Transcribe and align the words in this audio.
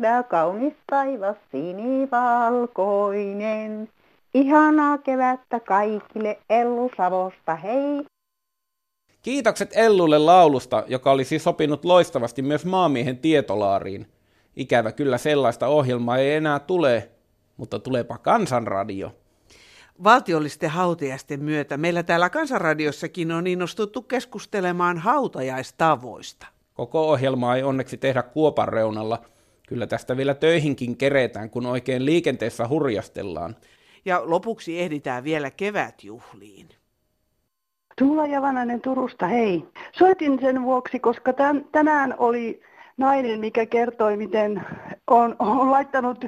päivä 0.00 0.22
kaunis 0.22 0.74
taivas 0.90 1.36
sinivalkoinen. 1.52 3.88
Ihanaa 4.34 4.98
kevättä 4.98 5.60
kaikille 5.60 6.38
Ellu 6.50 6.90
Savosta, 6.96 7.54
hei! 7.54 8.04
Kiitokset 9.22 9.70
Ellulle 9.72 10.18
laulusta, 10.18 10.84
joka 10.86 11.10
olisi 11.10 11.38
sopinut 11.38 11.84
loistavasti 11.84 12.42
myös 12.42 12.64
maamiehen 12.64 13.18
tietolaariin. 13.18 14.06
Ikävä 14.56 14.92
kyllä 14.92 15.18
sellaista 15.18 15.66
ohjelmaa 15.66 16.18
ei 16.18 16.34
enää 16.34 16.58
tule, 16.58 17.10
mutta 17.56 17.78
tuleepa 17.78 18.18
kansanradio. 18.18 19.12
Valtiollisten 20.04 20.70
hautajaisten 20.70 21.42
myötä 21.42 21.76
meillä 21.76 22.02
täällä 22.02 22.30
Kansanradiossakin 22.30 23.32
on 23.32 23.46
innostuttu 23.46 24.02
keskustelemaan 24.02 24.98
hautajaistavoista. 24.98 26.46
Koko 26.74 27.10
ohjelmaa 27.10 27.56
ei 27.56 27.62
onneksi 27.62 27.96
tehdä 27.96 28.22
kuopan 28.22 28.68
reunalla. 28.68 29.22
Kyllä 29.68 29.86
tästä 29.86 30.16
vielä 30.16 30.34
töihinkin 30.34 30.96
keretään, 30.96 31.50
kun 31.50 31.66
oikein 31.66 32.06
liikenteessä 32.06 32.68
hurjastellaan. 32.68 33.56
Ja 34.04 34.22
lopuksi 34.24 34.80
ehditään 34.80 35.24
vielä 35.24 35.50
kevätjuhliin. 35.50 36.68
Tuula 37.98 38.26
Javanainen 38.26 38.80
Turusta, 38.80 39.26
hei. 39.26 39.64
Soitin 39.92 40.38
sen 40.40 40.62
vuoksi, 40.62 40.98
koska 40.98 41.32
tän, 41.32 41.64
tänään 41.72 42.14
oli 42.18 42.62
nainen, 42.96 43.40
mikä 43.40 43.66
kertoi, 43.66 44.16
miten 44.16 44.62
on, 45.06 45.36
on 45.38 45.70
laittanut 45.70 46.24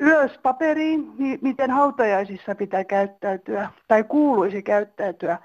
ylös 0.00 0.38
paperiin, 0.42 1.12
miten 1.40 1.70
hautajaisissa 1.70 2.54
pitää 2.54 2.84
käyttäytyä 2.84 3.70
tai 3.88 4.04
kuuluisi 4.04 4.62
käyttäytyä. 4.62 5.38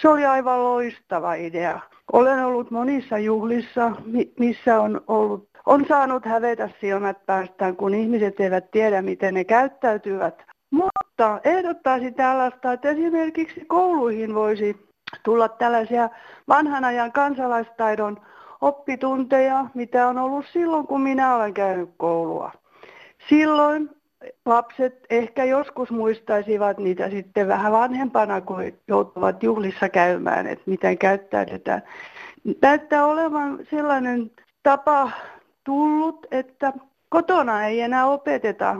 Se 0.00 0.08
oli 0.08 0.26
aivan 0.26 0.64
loistava 0.64 1.34
idea. 1.34 1.80
Olen 2.12 2.44
ollut 2.44 2.70
monissa 2.70 3.18
juhlissa, 3.18 3.92
missä 4.38 4.80
on 4.80 5.00
ollut 5.06 5.49
on 5.70 5.84
saanut 5.88 6.24
hävetä 6.24 6.70
silmät 6.80 7.26
päästään, 7.26 7.76
kun 7.76 7.94
ihmiset 7.94 8.40
eivät 8.40 8.70
tiedä, 8.70 9.02
miten 9.02 9.34
ne 9.34 9.44
käyttäytyvät. 9.44 10.42
Mutta 10.70 11.40
ehdottaisin 11.44 12.14
tällaista, 12.14 12.72
että 12.72 12.90
esimerkiksi 12.90 13.64
kouluihin 13.66 14.34
voisi 14.34 14.76
tulla 15.22 15.48
tällaisia 15.48 16.10
vanhan 16.48 16.84
ajan 16.84 17.12
kansalaistaidon 17.12 18.20
oppitunteja, 18.60 19.66
mitä 19.74 20.08
on 20.08 20.18
ollut 20.18 20.46
silloin, 20.52 20.86
kun 20.86 21.00
minä 21.00 21.36
olen 21.36 21.54
käynyt 21.54 21.90
koulua. 21.96 22.52
Silloin 23.28 23.90
lapset 24.46 25.06
ehkä 25.10 25.44
joskus 25.44 25.90
muistaisivat 25.90 26.78
niitä 26.78 27.10
sitten 27.10 27.48
vähän 27.48 27.72
vanhempana, 27.72 28.40
kun 28.40 28.72
joutuvat 28.88 29.42
juhlissa 29.42 29.88
käymään, 29.88 30.46
että 30.46 30.64
miten 30.66 30.98
käyttäydytään. 30.98 31.82
Näyttää 32.62 33.06
olevan 33.06 33.58
sellainen 33.70 34.30
tapa 34.62 35.10
tullut, 35.64 36.26
että 36.30 36.72
kotona 37.08 37.66
ei 37.66 37.80
enää 37.80 38.06
opeteta. 38.06 38.76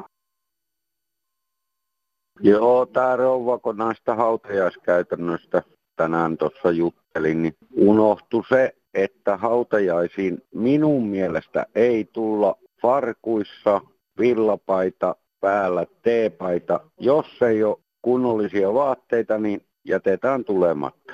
Joo, 2.41 2.87
tämä 2.87 3.17
rouva, 3.17 3.59
kun 3.59 3.77
näistä 3.77 4.15
hautajaiskäytännöstä 4.15 5.63
tänään 5.97 6.37
tuossa 6.37 6.71
juttelin, 6.71 7.43
niin 7.43 7.55
unohtui 7.77 8.43
se, 8.49 8.75
että 8.95 9.37
hautajaisiin 9.37 10.43
minun 10.55 11.07
mielestä 11.07 11.67
ei 11.75 12.05
tulla 12.05 12.57
farkuissa, 12.83 13.81
villapaita 14.19 15.17
päällä, 15.41 15.87
teepaita. 16.03 16.81
Jos 17.01 17.43
ei 17.43 17.65
ole 17.65 17.77
kunnollisia 18.03 18.75
vaatteita, 18.75 19.39
niin 19.39 19.67
jätetään 19.85 20.45
tulematta. 20.45 21.13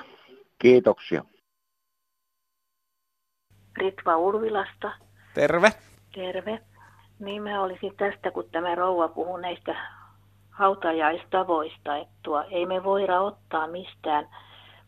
Kiitoksia. 0.59 1.23
Ritva 3.77 4.17
Urvilasta. 4.17 5.06
Terve. 5.37 5.71
Terve. 6.15 6.59
Niin 7.19 7.43
mä 7.43 7.61
olisin 7.61 7.93
tästä, 7.97 8.31
kun 8.31 8.49
tämä 8.51 8.75
rouva 8.75 9.07
puhuu 9.07 9.37
näistä 9.37 9.75
hautajaistavoista, 10.51 11.97
että 11.97 12.13
tuo, 12.23 12.43
ei 12.51 12.65
me 12.65 12.83
voida 12.83 13.21
ottaa 13.21 13.67
mistään 13.67 14.29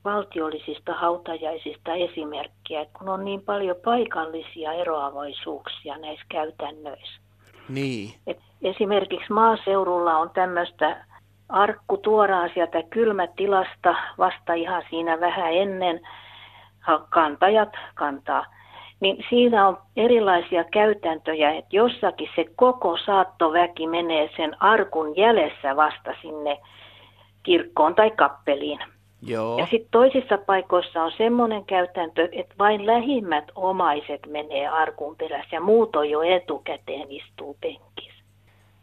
valtiollisista 0.05 0.93
hautajaisista 0.93 1.93
esimerkkiä, 1.93 2.85
kun 2.97 3.09
on 3.09 3.25
niin 3.25 3.41
paljon 3.41 3.75
paikallisia 3.85 4.73
eroavaisuuksia 4.73 5.97
näissä 5.97 6.25
käytännöissä. 6.29 7.21
Niin. 7.69 8.13
Et 8.27 8.39
esimerkiksi 8.61 9.33
maaseudulla 9.33 10.17
on 10.17 10.29
tämmöistä 10.29 11.05
arkku 11.49 11.97
tuodaan 11.97 12.49
sieltä 12.53 12.83
kylmätilasta 12.89 13.95
vasta 14.17 14.53
ihan 14.53 14.83
siinä 14.89 15.19
vähän 15.19 15.53
ennen 15.53 16.01
kantajat 17.09 17.73
kantaa. 17.95 18.58
Niin 18.99 19.25
siinä 19.29 19.67
on 19.67 19.77
erilaisia 19.97 20.63
käytäntöjä, 20.63 21.51
että 21.51 21.75
jossakin 21.75 22.29
se 22.35 22.45
koko 22.55 22.97
saattoväki 23.05 23.87
menee 23.87 24.29
sen 24.37 24.63
arkun 24.63 25.17
jäljessä 25.17 25.75
vasta 25.75 26.11
sinne 26.21 26.59
kirkkoon 27.43 27.95
tai 27.95 28.11
kappeliin. 28.11 28.79
Joo. 29.21 29.59
Ja 29.59 29.67
sitten 29.71 29.91
toisissa 29.91 30.37
paikoissa 30.37 31.03
on 31.03 31.11
semmoinen 31.17 31.65
käytäntö, 31.65 32.29
että 32.31 32.55
vain 32.59 32.85
lähimmät 32.85 33.45
omaiset 33.55 34.19
menee 34.27 34.67
arkun 34.67 35.15
perässä 35.15 35.55
ja 35.55 35.61
muut 35.61 35.95
on 35.95 36.09
jo 36.09 36.21
etukäteen 36.21 37.11
istuu 37.11 37.57
penkissä. 37.61 38.23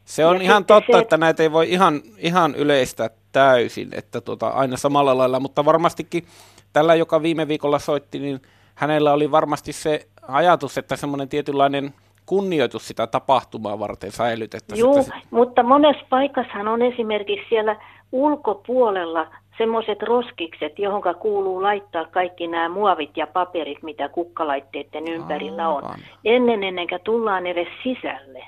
Se 0.04 0.26
on 0.26 0.36
ja 0.36 0.42
ihan 0.42 0.64
totta, 0.64 0.92
se, 0.92 0.98
että 0.98 1.16
näitä 1.16 1.42
ei 1.42 1.52
voi 1.52 1.70
ihan, 1.70 2.00
ihan 2.18 2.54
yleistä 2.54 3.10
täysin, 3.32 3.88
että 3.92 4.20
tuota, 4.20 4.48
aina 4.48 4.76
samalla 4.76 5.18
lailla, 5.18 5.40
mutta 5.40 5.64
varmastikin 5.64 6.26
tällä, 6.72 6.94
joka 6.94 7.22
viime 7.22 7.48
viikolla 7.48 7.78
soitti, 7.78 8.18
niin 8.18 8.40
hänellä 8.76 9.12
oli 9.12 9.30
varmasti 9.30 9.72
se 9.72 10.06
ajatus, 10.28 10.78
että 10.78 10.96
semmoinen 10.96 11.28
tietynlainen 11.28 11.94
kunnioitus 12.26 12.88
sitä 12.88 13.06
tapahtumaa 13.06 13.78
varten 13.78 14.12
säilytettäisiin. 14.12 14.84
Joo, 14.84 15.02
sit... 15.02 15.14
mutta 15.30 15.62
monessa 15.62 16.06
paikassa 16.10 16.58
on 16.58 16.82
esimerkiksi 16.82 17.48
siellä 17.48 17.76
ulkopuolella 18.12 19.26
semmoiset 19.58 20.02
roskikset, 20.02 20.78
johon 20.78 21.02
kuuluu 21.20 21.62
laittaa 21.62 22.04
kaikki 22.04 22.46
nämä 22.46 22.68
muovit 22.68 23.16
ja 23.16 23.26
paperit, 23.26 23.82
mitä 23.82 24.08
kukkalaitteiden 24.08 25.08
ympärillä 25.08 25.68
on, 25.68 25.84
Aivan. 25.84 25.98
ennen 26.24 26.62
ennen 26.62 26.88
kuin 26.88 27.00
tullaan 27.04 27.46
edes 27.46 27.68
sisälle. 27.82 28.44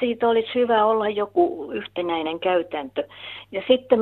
Siitä 0.00 0.28
olisi 0.28 0.54
hyvä 0.54 0.84
olla 0.84 1.08
joku 1.08 1.72
yhtenäinen 1.72 2.40
käytäntö. 2.40 3.04
Ja 3.52 3.62
sitten 3.68 4.00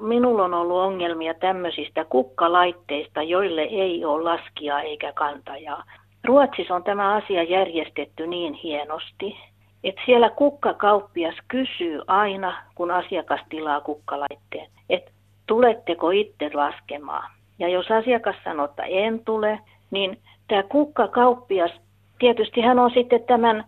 minulla, 0.00 0.44
on 0.44 0.54
ollut 0.54 0.76
ongelmia 0.76 1.34
tämmöisistä 1.34 2.04
kukkalaitteista, 2.04 3.22
joille 3.22 3.62
ei 3.62 4.04
ole 4.04 4.22
laskia 4.24 4.80
eikä 4.80 5.12
kantajaa. 5.12 5.84
Ruotsissa 6.24 6.74
on 6.74 6.84
tämä 6.84 7.14
asia 7.14 7.42
järjestetty 7.42 8.26
niin 8.26 8.54
hienosti, 8.54 9.36
että 9.84 10.02
siellä 10.06 10.30
kukkakauppias 10.30 11.34
kysyy 11.48 12.00
aina, 12.06 12.62
kun 12.74 12.90
asiakas 12.90 13.40
tilaa 13.48 13.80
kukkalaitteen, 13.80 14.68
että 14.90 15.10
tuletteko 15.46 16.10
itse 16.10 16.50
laskemaan. 16.54 17.30
Ja 17.58 17.68
jos 17.68 17.90
asiakas 17.90 18.36
sanoo, 18.44 18.64
että 18.64 18.82
en 18.82 19.24
tule, 19.24 19.58
niin 19.90 20.18
tämä 20.48 20.62
kukkakauppias, 20.62 21.70
tietysti 22.18 22.60
hän 22.60 22.78
on 22.78 22.90
sitten 22.90 23.22
tämän 23.22 23.64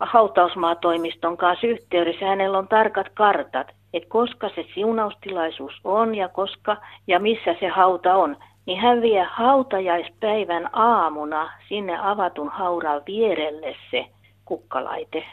hautausmaatoimiston 0.00 1.36
kanssa 1.36 1.66
yhteydessä, 1.66 2.26
hänellä 2.26 2.58
on 2.58 2.68
tarkat 2.68 3.06
kartat, 3.14 3.68
että 3.94 4.08
koska 4.08 4.50
se 4.54 4.66
siunaustilaisuus 4.74 5.72
on 5.84 6.14
ja 6.14 6.28
koska 6.28 6.76
ja 7.06 7.18
missä 7.18 7.56
se 7.60 7.68
hauta 7.68 8.14
on, 8.14 8.36
niin 8.66 8.80
hän 8.80 9.02
vie 9.02 9.26
hautajaispäivän 9.30 10.70
aamuna 10.72 11.50
sinne 11.68 11.98
avatun 12.02 12.48
hauran 12.48 13.02
vierelle 13.06 13.76
se 13.90 14.06
kukkalaite. 14.44 15.24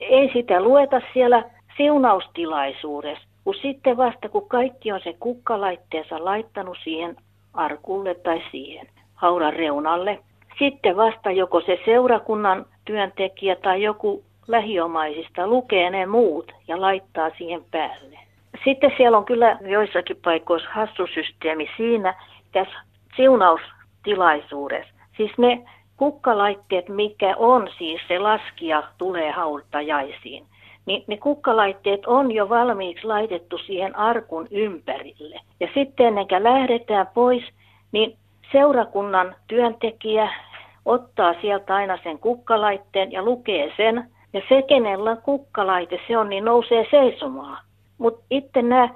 Ei 0.00 0.30
sitä 0.32 0.62
lueta 0.62 1.00
siellä 1.12 1.44
siunaustilaisuudessa, 1.76 3.24
kun 3.44 3.54
sitten 3.62 3.96
vasta 3.96 4.28
kun 4.28 4.48
kaikki 4.48 4.92
on 4.92 5.00
se 5.04 5.16
kukkalaitteensa 5.20 6.24
laittanut 6.24 6.78
siihen 6.84 7.16
arkulle 7.54 8.14
tai 8.14 8.42
siihen 8.50 8.86
hauran 9.14 9.52
reunalle, 9.52 10.18
sitten 10.58 10.96
vasta 10.96 11.30
joko 11.30 11.60
se 11.60 11.78
seurakunnan 11.84 12.66
työntekijä 12.90 13.56
tai 13.56 13.82
joku 13.82 14.24
lähiomaisista 14.48 15.46
lukee 15.46 15.90
ne 15.90 16.06
muut 16.06 16.52
ja 16.68 16.80
laittaa 16.80 17.30
siihen 17.38 17.64
päälle. 17.70 18.18
Sitten 18.64 18.92
siellä 18.96 19.18
on 19.18 19.24
kyllä 19.24 19.58
joissakin 19.60 20.16
paikoissa 20.24 20.68
hassusysteemi 20.72 21.70
siinä 21.76 22.14
tässä 22.52 22.74
siunaustilaisuudessa. 23.16 24.94
Siis 25.16 25.30
ne 25.38 25.62
kukkalaitteet, 25.96 26.88
mikä 26.88 27.34
on 27.36 27.68
siis 27.78 28.00
se 28.08 28.18
laskija 28.18 28.82
tulee 28.98 29.30
hautajaisiin, 29.30 30.44
niin 30.86 31.04
ne 31.06 31.16
kukkalaitteet 31.16 32.06
on 32.06 32.32
jo 32.32 32.48
valmiiksi 32.48 33.06
laitettu 33.06 33.58
siihen 33.58 33.96
arkun 33.96 34.48
ympärille. 34.50 35.40
Ja 35.60 35.68
sitten 35.74 36.06
ennen 36.06 36.28
kuin 36.28 36.44
lähdetään 36.44 37.06
pois, 37.14 37.44
niin 37.92 38.16
seurakunnan 38.52 39.34
työntekijä 39.48 40.30
ottaa 40.90 41.34
sieltä 41.40 41.74
aina 41.74 41.98
sen 42.02 42.18
kukkalaitteen 42.18 43.12
ja 43.12 43.22
lukee 43.22 43.72
sen. 43.76 44.10
Ja 44.32 44.40
se, 44.48 44.62
kenellä 44.62 45.16
kukkalaite, 45.16 45.98
se 46.08 46.18
on, 46.18 46.28
niin 46.28 46.44
nousee 46.44 46.86
seisomaan. 46.90 47.64
Mutta 47.98 48.24
itse 48.30 48.62
nämä 48.62 48.88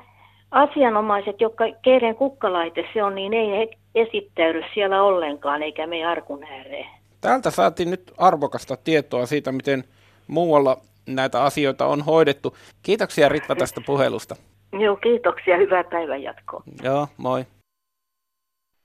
asianomaiset, 0.50 1.40
jotka, 1.40 1.64
keiden 1.82 2.14
kukkalaite 2.14 2.84
se 2.94 3.02
on, 3.02 3.14
niin 3.14 3.34
ei 3.34 3.50
he 3.50 3.68
esittäydy 3.94 4.62
siellä 4.74 5.02
ollenkaan, 5.02 5.62
eikä 5.62 5.86
me 5.86 6.04
arkun 6.04 6.44
ääreen. 6.44 6.86
Täältä 7.20 7.50
saatiin 7.50 7.90
nyt 7.90 8.12
arvokasta 8.18 8.76
tietoa 8.76 9.26
siitä, 9.26 9.52
miten 9.52 9.84
muualla 10.26 10.76
näitä 11.06 11.42
asioita 11.42 11.86
on 11.86 12.02
hoidettu. 12.02 12.56
Kiitoksia 12.82 13.28
Ritva 13.28 13.54
tästä 13.54 13.80
puhelusta. 13.86 14.36
Joo, 14.72 14.96
kiitoksia. 14.96 15.56
Hyvää 15.56 15.84
päivän 15.84 16.22
jatkoa. 16.22 16.62
Joo, 16.82 17.06
moi. 17.16 17.44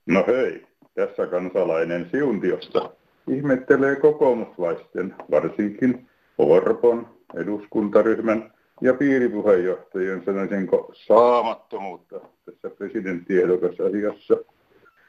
No 0.06 0.24
hei, 0.26 0.66
tässä 0.94 1.26
kansalainen 1.26 2.08
Siuntiosta 2.10 2.90
ihmettelee 3.34 3.96
kokoomuslaisten, 3.96 5.14
varsinkin 5.30 6.08
Orpon 6.38 7.08
eduskuntaryhmän 7.34 8.52
ja 8.80 8.94
piiripuheenjohtajien 8.94 10.22
sanoisinko 10.24 10.90
saamattomuutta 10.92 12.20
tässä 12.46 12.76
presidenttiehdokasasiassa. 12.78 14.36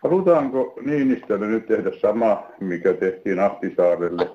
Halutaanko 0.04 0.74
Niinistölle 0.86 1.48
nyt 1.48 1.66
tehdä 1.66 1.92
sama, 2.02 2.44
mikä 2.60 2.94
tehtiin 2.94 3.40
Ahtisaarelle? 3.40 4.30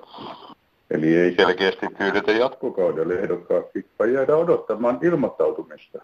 Eli 0.91 1.15
ei 1.15 1.35
selkeästi 1.35 1.85
pyydetä 1.97 2.31
jatkokaudelle 2.31 3.13
ehdokkaaksi, 3.13 3.85
vai 3.99 4.13
jäädä 4.13 4.35
odottamaan 4.35 4.99
ilmoittautumista. 5.01 6.01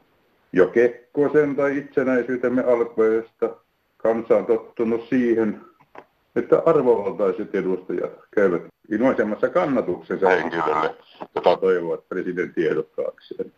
Jo 0.53 0.67
Kekkosen 0.67 1.55
tai 1.55 1.77
itsenäisyytemme 1.77 2.63
alkuajasta 2.63 3.55
kansa 3.97 4.37
on 4.37 4.45
tottunut 4.45 5.01
siihen, 5.09 5.61
että 6.35 6.63
arvovaltaiset 6.65 7.55
edustajat 7.55 8.11
käyvät 8.35 8.61
ilmaisemassa 8.91 9.49
kannatuksensa 9.49 10.29
henkilölle, 10.29 10.95
jota 11.35 11.57
toivovat 11.57 12.09
presidenttiehdokkaakseen. 12.09 13.51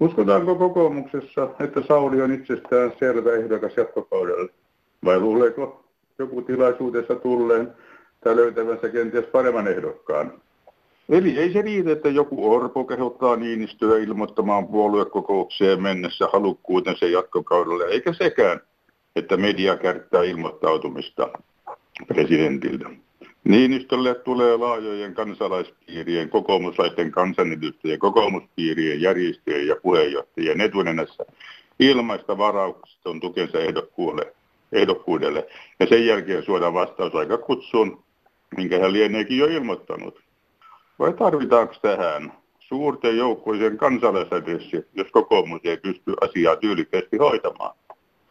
Uskotaanko 0.00 0.54
kokoomuksessa, 0.54 1.48
että 1.60 1.82
Sauli 1.88 2.22
on 2.22 2.32
itsestään 2.32 2.92
selvä 2.98 3.32
ehdokas 3.32 3.76
jatkokaudelle? 3.76 4.50
Vai 5.04 5.20
luuleeko 5.20 5.84
joku 6.18 6.42
tilaisuudessa 6.42 7.14
tulleen 7.14 7.72
tai 8.24 8.36
löytävänsä 8.36 8.88
kenties 8.88 9.24
paremman 9.24 9.68
ehdokkaan? 9.68 10.32
Eli 11.08 11.38
ei 11.38 11.52
se 11.52 11.62
riitä, 11.62 11.92
että 11.92 12.08
joku 12.08 12.52
Orpo 12.52 12.84
kehottaa 12.84 13.36
Niinistöä 13.36 13.98
ilmoittamaan 13.98 14.68
puoluekokoukseen 14.68 15.82
mennessä 15.82 16.26
halukkuutensa 16.32 17.06
jatkokaudelle, 17.06 17.84
eikä 17.84 18.12
sekään, 18.12 18.60
että 19.16 19.36
media 19.36 19.76
kärttää 19.76 20.22
ilmoittautumista 20.22 21.28
presidentiltä. 22.06 22.90
Niinistölle 23.44 24.14
tulee 24.14 24.56
laajojen 24.56 25.14
kansalaispiirien, 25.14 26.28
kokoomuslaisten 26.28 27.10
kansanedustajien, 27.10 27.98
kokoomuspiirien, 27.98 29.00
järjestöjen 29.00 29.66
ja 29.66 29.76
puheenjohtajien 29.82 30.60
etunenässä 30.60 31.24
ilmaista 31.78 32.38
varauksiston 32.38 33.20
tukensa 33.20 33.58
ehdokkuudelle, 33.58 34.34
ehdokkuudelle. 34.72 35.46
Ja 35.80 35.86
sen 35.86 36.06
jälkeen 36.06 36.42
suodaan 36.42 36.74
vastausaika 36.74 37.38
kutsuun, 37.38 38.02
minkä 38.56 38.78
hän 38.78 38.92
lieneekin 38.92 39.38
jo 39.38 39.46
ilmoittanut. 39.46 40.20
Vai 40.98 41.12
tarvitaanko 41.12 41.74
tähän 41.82 42.32
suurten 42.60 43.16
joukkoisen 43.16 43.76
kansalaisadressi, 43.76 44.86
jos 44.94 45.08
kokoomus 45.10 45.60
ei 45.64 45.76
pysty 45.76 46.14
asiaa 46.20 46.56
tyylikkäästi 46.56 47.16
hoitamaan? 47.16 47.79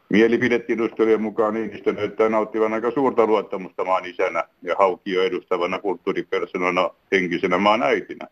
Mielipidetiedustelujen 0.09 1.21
mukaan 1.21 1.53
Niinistö 1.53 1.93
näyttää 1.93 2.29
nauttivan 2.29 2.73
aika 2.73 2.91
suurta 2.91 3.25
luottamusta 3.25 3.83
maan 3.85 4.05
isänä 4.05 4.43
ja 4.61 4.75
Haukio 4.79 5.23
edustavana 5.23 5.79
kulttuuripersonana 5.79 6.89
henkisenä 7.11 7.57
maan 7.57 7.83
äitinä. 7.83 8.27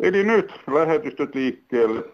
Eli 0.00 0.24
nyt 0.24 0.52
lähetystöt 0.72 1.34
liikkeelle 1.34 2.04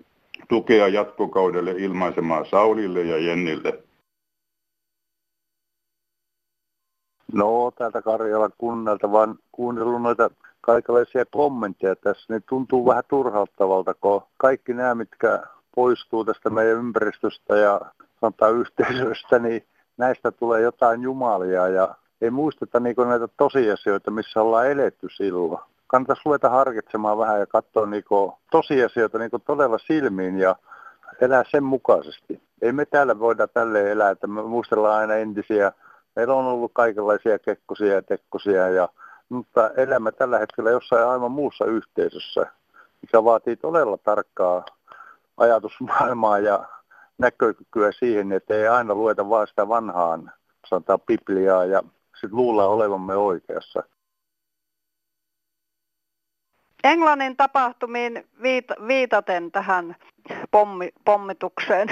tukea 0.49 0.89
jatkokaudelle 0.89 1.71
ilmaisemaan 1.71 2.47
Saulille 2.47 3.03
ja 3.03 3.19
Jennille. 3.19 3.83
No, 7.33 7.71
täältä 7.71 8.03
Karjalan 8.03 8.53
kunnalta 8.59 9.13
vaan 9.13 9.39
kuunnellut 9.53 10.03
noita 10.03 10.31
kaikenlaisia 10.61 11.25
kommentteja 11.25 11.97
tässä, 11.97 12.33
niin 12.33 12.43
tuntuu 12.49 12.87
vähän 12.87 13.05
turhauttavalta, 13.09 13.95
kun 13.95 14.23
kaikki 14.37 14.75
nämä, 14.75 14.95
mitkä 14.95 15.43
poistuu 15.75 16.25
tästä 16.25 16.51
meidän 16.51 16.79
ympäristöstä 16.79 17.57
ja 17.57 17.81
sanotaan 18.21 18.55
yhteisöstä, 18.55 19.39
niin 19.39 19.67
näistä 19.97 20.33
tulee 20.33 20.61
jotain 20.61 21.03
jumalia 21.03 21.69
ja 21.69 21.95
ei 22.21 22.31
muisteta 22.31 22.81
niin 22.81 22.97
näitä 23.09 23.29
tosiasioita, 23.37 24.11
missä 24.11 24.43
ollaan 24.43 24.71
eletty 24.71 25.09
silloin. 25.17 25.59
Kannattaisi 25.87 26.23
ruveta 26.25 26.51
harkitsemaan 26.51 27.19
vähän 27.19 27.41
ja 27.41 27.47
katsoa 27.47 27.87
niin 27.87 28.05
tosiasioita 28.51 29.19
niin 29.19 29.31
todella 29.47 29.79
silmiin 29.79 30.39
ja 30.39 30.57
elää 31.21 31.45
sen 31.51 31.65
mukaisesti. 31.65 32.43
Ei 32.63 32.73
me 32.73 32.87
täällä 32.87 33.19
voida 33.19 33.47
tälle 33.47 33.91
elää, 33.91 34.11
että 34.11 34.27
me 34.27 34.43
muistellaan 34.43 35.01
aina 35.01 35.15
entisiä. 35.15 35.73
Meillä 36.17 36.35
on 36.35 36.47
ollut 36.47 36.71
kaikenlaisia 36.75 37.39
kekkosia 37.39 37.95
ja 37.95 38.03
tekkosia, 38.03 38.69
ja, 38.69 38.89
mutta 39.29 39.71
elämme 39.71 40.13
tällä 40.13 40.39
hetkellä 40.39 40.71
jossain 40.71 41.07
aivan 41.07 41.31
muussa 41.31 41.65
yhteisössä, 41.65 42.47
mikä 43.03 43.25
vaatii 43.25 43.57
todella 43.57 43.99
tarkkaa 43.99 44.65
ajatusmaailmaa 45.37 46.39
ja 46.39 46.65
näkökykyä 47.19 47.93
siihen, 47.93 48.33
että 48.33 48.55
ei 48.55 48.69
aina 48.69 48.95
lueta 48.95 49.29
vaan 49.29 49.47
sitä 49.47 49.69
vanhaan, 49.69 50.33
sanotaan 50.67 51.01
Bibliaa 51.01 51.65
ja 51.65 51.83
sitten 52.15 52.37
luulla 52.37 52.67
olevamme 52.67 53.17
oikeassa. 53.17 53.83
Englannin 56.85 57.37
tapahtumiin 57.37 58.27
viitaten 58.89 59.53
tähän 59.53 59.97
pommi, 60.51 60.89
pommitukseen 61.05 61.89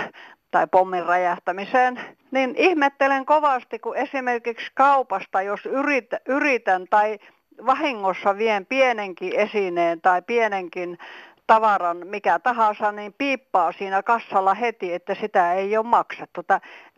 tai 0.50 0.66
pommin 0.66 1.06
räjähtämiseen, 1.06 2.00
niin 2.30 2.54
ihmettelen 2.56 3.26
kovasti, 3.26 3.78
kun 3.78 3.96
esimerkiksi 3.96 4.70
kaupasta, 4.74 5.42
jos 5.42 5.66
yritän, 5.66 6.20
yritän 6.28 6.86
tai 6.90 7.18
vahingossa 7.66 8.36
vien 8.38 8.66
pienenkin 8.66 9.32
esineen 9.36 10.00
tai 10.00 10.22
pienenkin 10.22 10.98
tavaran 11.46 12.06
mikä 12.06 12.38
tahansa, 12.38 12.92
niin 12.92 13.14
piippaa 13.18 13.72
siinä 13.72 14.02
kassalla 14.02 14.54
heti, 14.54 14.94
että 14.94 15.14
sitä 15.14 15.54
ei 15.54 15.76
ole 15.76 15.86
maksettu. 15.86 16.40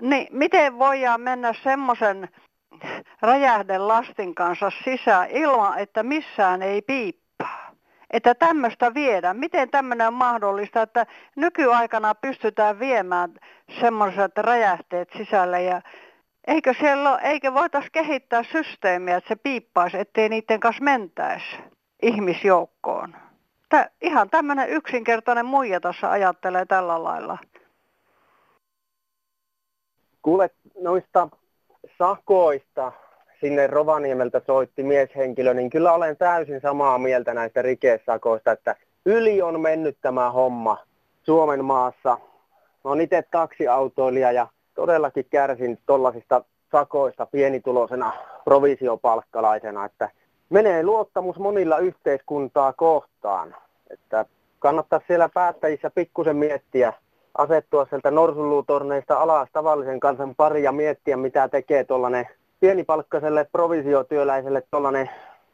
Niin 0.01 0.27
miten 0.31 0.79
voidaan 0.79 1.21
mennä 1.21 1.53
semmoisen 1.53 2.29
räjähdelastin 3.23 4.35
kanssa 4.35 4.71
sisään 4.85 5.31
ilman, 5.31 5.79
että 5.79 6.03
missään 6.03 6.63
ei 6.63 6.83
piippaa? 6.83 7.27
Että 8.11 8.35
tämmöistä 8.35 8.95
viedään. 8.95 9.37
Miten 9.37 9.71
tämmöinen 9.71 10.07
on 10.07 10.15
mahdollista, 10.15 10.83
että 10.83 11.07
nykyaikana 11.37 12.15
pystytään 12.15 12.79
viemään 12.79 13.35
semmoiset 13.81 14.39
räjähteet 14.39 15.09
sisälle 15.17 15.63
ja 15.63 15.83
Eikö, 16.47 16.75
siellä, 16.81 17.19
eikö 17.19 17.55
voitaisiin 17.55 17.93
kehittää 17.93 18.43
systeemiä, 18.43 19.17
että 19.17 19.29
se 19.29 19.37
piippaisi, 19.37 19.99
ettei 19.99 20.29
niiden 20.29 20.61
kanssa 20.61 20.85
mentäisi 20.85 21.57
ihmisjoukkoon? 22.03 23.26
Tä, 23.69 23.91
ihan 24.01 24.31
tämmöinen 24.31 24.69
yksinkertainen 24.69 25.47
muija 25.47 25.81
tuossa 25.81 26.11
ajattelee 26.11 26.67
tällä 26.67 27.05
lailla. 27.05 27.39
Kuule 30.23 30.51
noista 30.81 31.29
sakoista 31.99 32.93
sinne 33.41 33.67
Rovaniemeltä 33.67 34.41
soitti 34.47 34.83
mieshenkilö, 34.83 35.55
niin 35.55 35.71
kyllä 35.71 35.93
olen 35.93 36.17
täysin 36.17 36.61
samaa 36.61 36.99
mieltä 36.99 37.35
näistä 37.35 37.63
rikesakoista, 37.63 38.53
että 38.53 38.77
yli 39.07 39.43
on 39.43 39.61
mennyt 39.61 39.99
tämä 40.01 40.31
homma 40.31 40.79
Suomen 41.23 41.65
maassa. 41.65 42.19
Mä 42.85 42.91
oon 42.91 43.01
itse 43.01 43.23
taksiautoilija 43.31 44.33
ja 44.33 44.47
todellakin 44.75 45.25
kärsin 45.31 45.79
tuollaisista 45.87 46.45
sakoista 46.73 47.27
pienitulosena 47.27 48.13
provisiopalkkalaisena, 48.45 49.85
että 49.85 50.11
menee 50.51 50.83
luottamus 50.83 51.39
monilla 51.39 51.79
yhteiskuntaa 51.79 52.73
kohtaan. 52.73 53.55
Että 53.91 54.25
kannattaa 54.59 55.01
siellä 55.07 55.29
päättäjissä 55.35 55.91
pikkusen 55.91 56.37
miettiä, 56.37 56.93
asettua 57.39 57.87
sieltä 57.91 58.11
norsulutorneista 58.11 59.19
alas 59.19 59.49
tavallisen 59.53 60.01
kansan 60.01 60.35
pari 60.35 60.63
ja 60.63 60.73
miettiä, 60.73 61.17
mitä 61.17 61.49
tekee 61.49 61.85
tuollainen 61.85 62.29
pienipalkkaiselle 62.61 63.47
provisiotyöläiselle 63.53 64.63
tuollainen 64.71 65.11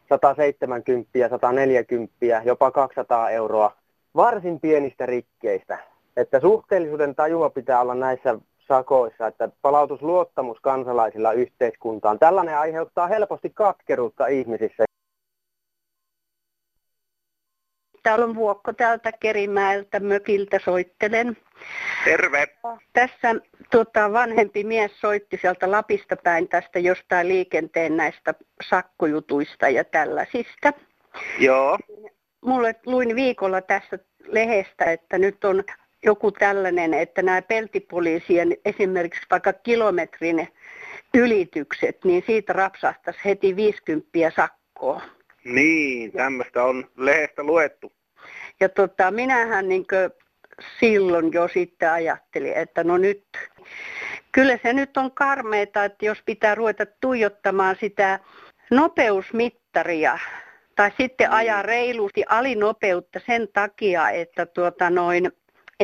170, 0.08 1.28
140, 1.30 2.42
jopa 2.44 2.70
200 2.70 3.30
euroa 3.30 3.72
varsin 4.16 4.61
pienistä 4.61 5.06
rikkeistä. 5.06 5.78
Että 6.16 6.40
suhteellisuuden 6.40 7.14
tajua 7.14 7.50
pitää 7.50 7.80
olla 7.80 7.94
näissä 7.94 8.38
sakoissa, 8.73 9.26
että 9.26 9.49
palautusluottamus 9.62 10.61
kansalaisilla 10.61 11.33
yhteiskuntaan. 11.33 12.19
Tällainen 12.19 12.59
aiheuttaa 12.59 13.07
helposti 13.07 13.50
katkeruutta 13.50 14.26
ihmisissä. 14.26 14.85
Täällä 18.02 18.25
on 18.25 18.35
Vuokko 18.35 18.73
täältä 18.73 19.12
Kerimäeltä 19.12 20.00
mökiltä 20.00 20.59
soittelen. 20.64 21.37
Terve. 22.05 22.47
Tässä 22.93 23.35
tuota, 23.71 24.12
vanhempi 24.12 24.64
mies 24.64 25.00
soitti 25.00 25.38
sieltä 25.41 25.71
Lapista 25.71 26.17
päin 26.17 26.49
tästä 26.49 26.79
jostain 26.79 27.29
liikenteen 27.29 27.97
näistä 27.97 28.35
sakkojutuista 28.69 29.69
ja 29.69 29.85
tällaisista. 29.85 30.73
Joo. 31.38 31.79
Mulle 32.45 32.75
luin 32.87 33.17
viikolla 33.17 33.61
tässä 33.61 33.99
lehestä, 34.26 34.85
että 34.85 35.19
nyt 35.19 35.45
on 35.45 35.64
joku 36.04 36.32
tällainen, 36.32 36.94
että 36.94 37.23
nämä 37.23 37.42
peltipoliisien 37.42 38.56
esimerkiksi 38.64 39.26
vaikka 39.30 39.52
kilometrin 39.52 40.49
ylitykset, 41.14 42.04
niin 42.04 42.23
siitä 42.26 42.52
rapsahtaisi 42.52 43.21
heti 43.25 43.56
50 43.56 44.11
sakkoa. 44.37 45.02
Niin, 45.44 46.12
tämmöistä 46.12 46.64
on 46.64 46.90
lehdestä 46.97 47.42
luettu. 47.42 47.92
Ja 48.61 48.68
tota, 48.68 49.11
minähän 49.11 49.68
niin 49.68 49.85
silloin 50.80 51.32
jo 51.32 51.49
sitten 51.49 51.90
ajattelin, 51.90 52.52
että 52.52 52.85
no 52.85 52.97
nyt, 52.97 53.25
kyllä 54.32 54.59
se 54.62 54.73
nyt 54.73 54.97
on 54.97 55.12
karmeita, 55.12 55.85
että 55.85 56.06
jos 56.06 56.18
pitää 56.26 56.54
ruveta 56.54 56.87
tuijottamaan 57.00 57.76
sitä 57.80 58.18
nopeusmittaria 58.71 60.18
tai 60.76 60.92
sitten 60.99 61.28
mm. 61.28 61.35
ajaa 61.35 61.62
reilusti 61.62 62.25
alinopeutta 62.28 63.21
sen 63.26 63.49
takia, 63.52 64.11
että 64.11 64.47
tuota 64.47 64.90
noin, 64.90 65.32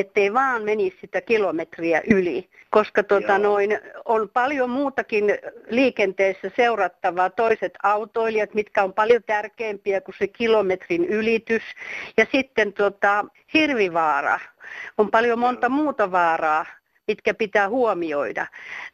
ettei 0.00 0.34
vaan 0.34 0.62
menisi 0.62 0.96
sitä 1.00 1.20
kilometriä 1.20 2.02
yli, 2.10 2.48
koska 2.70 3.02
tuota 3.02 3.38
noin, 3.38 3.78
on 4.04 4.28
paljon 4.28 4.70
muutakin 4.70 5.24
liikenteessä 5.70 6.50
seurattavaa, 6.56 7.30
toiset 7.30 7.72
autoilijat, 7.82 8.54
mitkä 8.54 8.84
on 8.84 8.92
paljon 8.92 9.22
tärkeämpiä 9.26 10.00
kuin 10.00 10.14
se 10.18 10.26
kilometrin 10.26 11.04
ylitys, 11.04 11.62
ja 12.16 12.26
sitten 12.32 12.72
tuota, 12.72 13.24
hirvivaara, 13.54 14.40
on 14.98 15.10
paljon 15.10 15.38
monta 15.38 15.68
muuta 15.68 16.12
vaaraa, 16.12 16.66
mitkä 17.08 17.34
pitää 17.34 17.68
huomioida. 17.68 18.46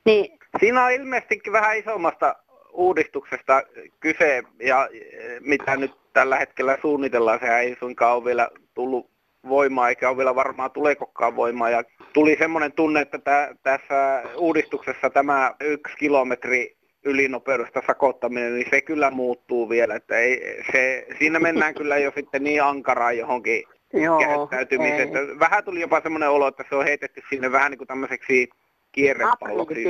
Niin, 0.05 0.39
Siinä 0.61 0.85
on 0.85 0.93
ilmeisestikin 0.93 1.53
vähän 1.53 1.79
isommasta 1.79 2.37
uudistuksesta 2.73 3.63
kyse 4.01 4.43
ja 4.61 4.89
e, 4.93 5.41
mitä 5.41 5.77
nyt 5.77 5.93
tällä 6.13 6.37
hetkellä 6.37 6.79
suunnitellaan, 6.81 7.39
sehän 7.39 7.61
ei 7.61 7.77
suinkaan 7.79 8.17
ole 8.17 8.25
vielä 8.25 8.49
tullut 8.75 9.14
voimaa 9.49 9.89
eikä 9.89 10.09
ole 10.09 10.17
vielä 10.17 10.35
varmaan 10.35 10.71
tuleekokaan 10.71 11.37
voimaa. 11.37 11.71
Ja 11.71 11.85
tuli 12.13 12.37
semmoinen 12.39 12.73
tunne, 12.73 13.01
että 13.01 13.19
tä, 13.19 13.55
tässä 13.63 14.23
uudistuksessa 14.37 15.11
tämä 15.11 15.55
yksi 15.61 15.97
kilometri 15.97 16.77
ylinopeudesta 17.05 17.83
sakottaminen, 17.87 18.55
niin 18.55 18.67
se 18.71 18.81
kyllä 18.81 19.11
muuttuu 19.11 19.69
vielä. 19.69 19.95
Että 19.95 20.17
ei, 20.19 20.63
se, 20.73 21.07
siinä 21.19 21.39
mennään 21.39 21.75
kyllä 21.75 21.99
jo 21.99 22.13
sitten 22.17 22.45
niin 22.45 22.63
ankaraan 22.63 23.19
johonkin 23.19 23.65
Joo, 23.93 24.19
käyttäytymiseen. 24.19 25.39
Vähän 25.39 25.65
tuli 25.65 25.81
jopa 25.81 26.01
semmoinen 26.01 26.31
olo, 26.31 26.49
että 26.49 26.65
se 26.69 26.75
on 26.75 26.85
heitetty 26.85 27.23
sinne 27.31 27.53
vähän 27.53 27.71
niin 27.71 27.79
kuin 27.79 27.89
tämmöiseksi 27.89 28.49
kierrepalloksi. 28.93 29.85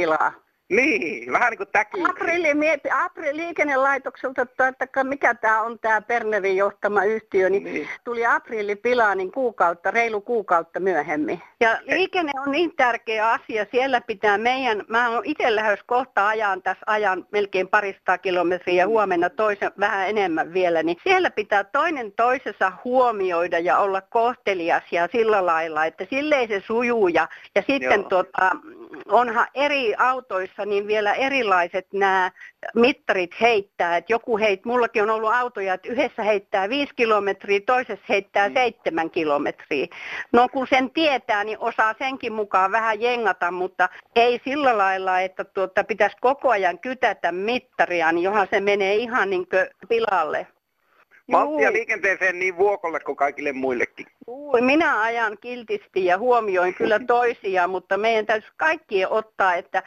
Niin, 0.68 1.32
vähän 1.32 1.50
niin 1.50 1.58
kuin 1.58 1.68
täki. 1.72 2.00
Aprilli, 2.10 2.48
Aprilli 3.04 3.36
liikennelaitokselta, 3.36 4.46
että 4.68 5.04
mikä 5.04 5.34
tämä 5.34 5.62
on 5.62 5.78
tämä 5.78 6.00
Bernerin 6.00 6.56
johtama 6.56 7.04
yhtiö, 7.04 7.50
niin, 7.50 7.64
niin. 7.64 7.88
tuli 8.04 8.26
Aprilli 8.26 8.76
Pilaanin 8.76 9.32
kuukautta, 9.32 9.90
reilu 9.90 10.20
kuukautta 10.20 10.80
myöhemmin. 10.80 11.42
Ja 11.60 11.78
liikenne 11.82 12.32
on 12.46 12.52
niin 12.52 12.76
tärkeä 12.76 13.30
asia, 13.30 13.66
siellä 13.70 14.00
pitää 14.00 14.38
meidän, 14.38 14.82
mä 14.88 15.08
oon 15.10 15.24
itse 15.24 15.54
lähes 15.54 15.80
kohta 15.86 16.28
ajan 16.28 16.62
tässä 16.62 16.84
ajan 16.86 17.26
melkein 17.30 17.68
parista 17.68 18.18
kilometriä 18.18 18.74
ja 18.74 18.86
huomenna 18.86 19.30
toisen 19.30 19.72
vähän 19.80 20.08
enemmän 20.08 20.52
vielä, 20.52 20.82
niin 20.82 20.96
siellä 21.02 21.30
pitää 21.30 21.64
toinen 21.64 22.12
toisessa 22.12 22.72
huomioida 22.84 23.58
ja 23.58 23.78
olla 23.78 24.00
kohtelias 24.00 24.84
ja 24.92 25.08
sillä 25.12 25.46
lailla, 25.46 25.84
että 25.84 26.06
silleen 26.10 26.48
se 26.48 26.62
sujuu 26.66 27.08
ja, 27.08 27.28
ja 27.54 27.62
sitten 27.66 28.04
tota, 28.04 28.50
onhan 29.08 29.46
eri 29.54 29.94
autoissa 29.98 30.66
niin 30.66 30.86
vielä 30.86 31.14
erilaiset 31.14 31.86
nämä 31.92 32.30
mittarit 32.74 33.40
heittää. 33.40 33.96
Että 33.96 34.12
joku 34.12 34.38
heit, 34.38 34.64
mullakin 34.64 35.02
on 35.02 35.10
ollut 35.10 35.32
autoja, 35.34 35.74
että 35.74 35.88
yhdessä 35.88 36.22
heittää 36.22 36.68
5 36.68 36.92
kilometriä, 36.96 37.60
toisessa 37.66 38.04
heittää 38.08 38.48
mm. 38.48 38.54
7 38.54 39.10
kilometriä. 39.10 39.86
No 40.32 40.48
kun 40.48 40.66
sen 40.66 40.90
tietää, 40.90 41.44
niin 41.44 41.58
osaa 41.58 41.94
senkin 41.98 42.32
mukaan 42.32 42.72
vähän 42.72 43.00
jengata, 43.00 43.50
mutta 43.50 43.88
ei 44.16 44.40
sillä 44.44 44.78
lailla, 44.78 45.20
että 45.20 45.44
tuota, 45.44 45.84
pitäisi 45.84 46.16
koko 46.20 46.50
ajan 46.50 46.78
kytätä 46.78 47.32
mittaria, 47.32 48.12
niin 48.12 48.22
johon 48.22 48.46
se 48.50 48.60
menee 48.60 48.94
ihan 48.94 49.30
niin 49.30 49.46
pilalle. 49.88 50.46
Malttia 51.26 51.72
liikenteeseen 51.72 52.38
niin 52.38 52.56
vuokolle 52.56 53.00
kuin 53.00 53.16
kaikille 53.16 53.52
muillekin. 53.52 54.06
Juu, 54.26 54.58
minä 54.60 55.00
ajan 55.00 55.38
kiltisti 55.40 56.04
ja 56.04 56.18
huomioin 56.18 56.74
kyllä 56.74 56.98
toisia, 57.06 57.68
mutta 57.68 57.98
meidän 57.98 58.26
täytyy 58.26 58.50
kaikki 58.56 59.06
ottaa, 59.06 59.54
että 59.54 59.82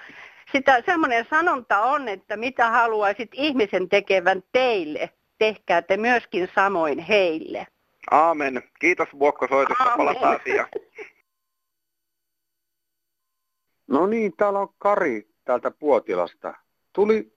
sitä 0.51 0.84
semmoinen 0.86 1.25
sanonta 1.29 1.82
on, 1.82 2.08
että 2.08 2.38
mitä 2.38 2.70
haluaisit 2.70 3.29
ihmisen 3.34 3.89
tekevän 3.89 4.44
teille, 4.51 5.10
tehkää 5.38 5.82
te 5.82 5.98
myöskin 5.98 6.50
samoin 6.56 7.00
heille. 7.00 7.67
Aamen. 8.12 8.63
Kiitos 8.79 9.08
Vuokko 9.20 9.48
soitosta, 9.48 9.94
palataan 9.98 10.39
asiaan. 10.41 10.70
No 13.88 14.08
niin, 14.08 14.34
täällä 14.38 14.60
on 14.60 14.70
Kari 14.77 15.27
täältä 15.46 15.72
Puotilasta. 15.72 16.53
Tuli 16.94 17.34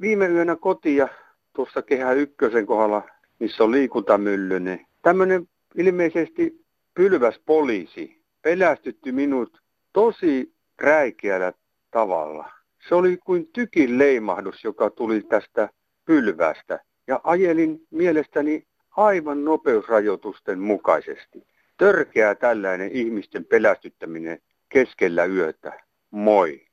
viime 0.00 0.26
yönä 0.26 0.56
kotiin 0.56 0.96
ja 0.96 1.08
tuossa 1.52 1.82
Kehä 1.82 2.12
Ykkösen 2.12 2.66
kohdalla 2.66 3.02
missä 3.40 3.64
on 3.64 3.70
liikuntamylly, 3.70 4.60
niin 4.60 4.86
tämmöinen 5.02 5.48
ilmeisesti 5.74 6.64
pylväs 6.94 7.40
poliisi 7.46 8.22
pelästytti 8.42 9.12
minut 9.12 9.62
tosi 9.92 10.54
räikeällä 10.78 11.52
tavalla. 11.90 12.52
Se 12.88 12.94
oli 12.94 13.16
kuin 13.16 13.46
tykin 13.52 13.98
leimahdus, 13.98 14.64
joka 14.64 14.90
tuli 14.90 15.22
tästä 15.22 15.68
pylvästä. 16.04 16.80
Ja 17.06 17.20
ajelin 17.24 17.86
mielestäni 17.90 18.66
aivan 18.96 19.44
nopeusrajoitusten 19.44 20.58
mukaisesti. 20.58 21.46
Törkeää 21.76 22.34
tällainen 22.34 22.90
ihmisten 22.92 23.44
pelästyttäminen 23.44 24.38
keskellä 24.68 25.24
yötä. 25.24 25.82
Moi. 26.10 26.66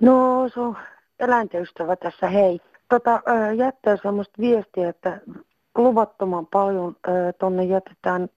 No, 0.00 0.48
se 0.54 0.60
on 0.60 0.76
eläintöystävä 1.18 1.96
tässä, 1.96 2.28
hei 2.28 2.60
tota, 2.88 3.22
jättää 3.56 3.96
semmoista 4.02 4.34
viestiä, 4.40 4.88
että 4.88 5.20
luvattoman 5.78 6.46
paljon 6.46 6.96
tuonne 7.38 7.64
jätetään 7.64 8.28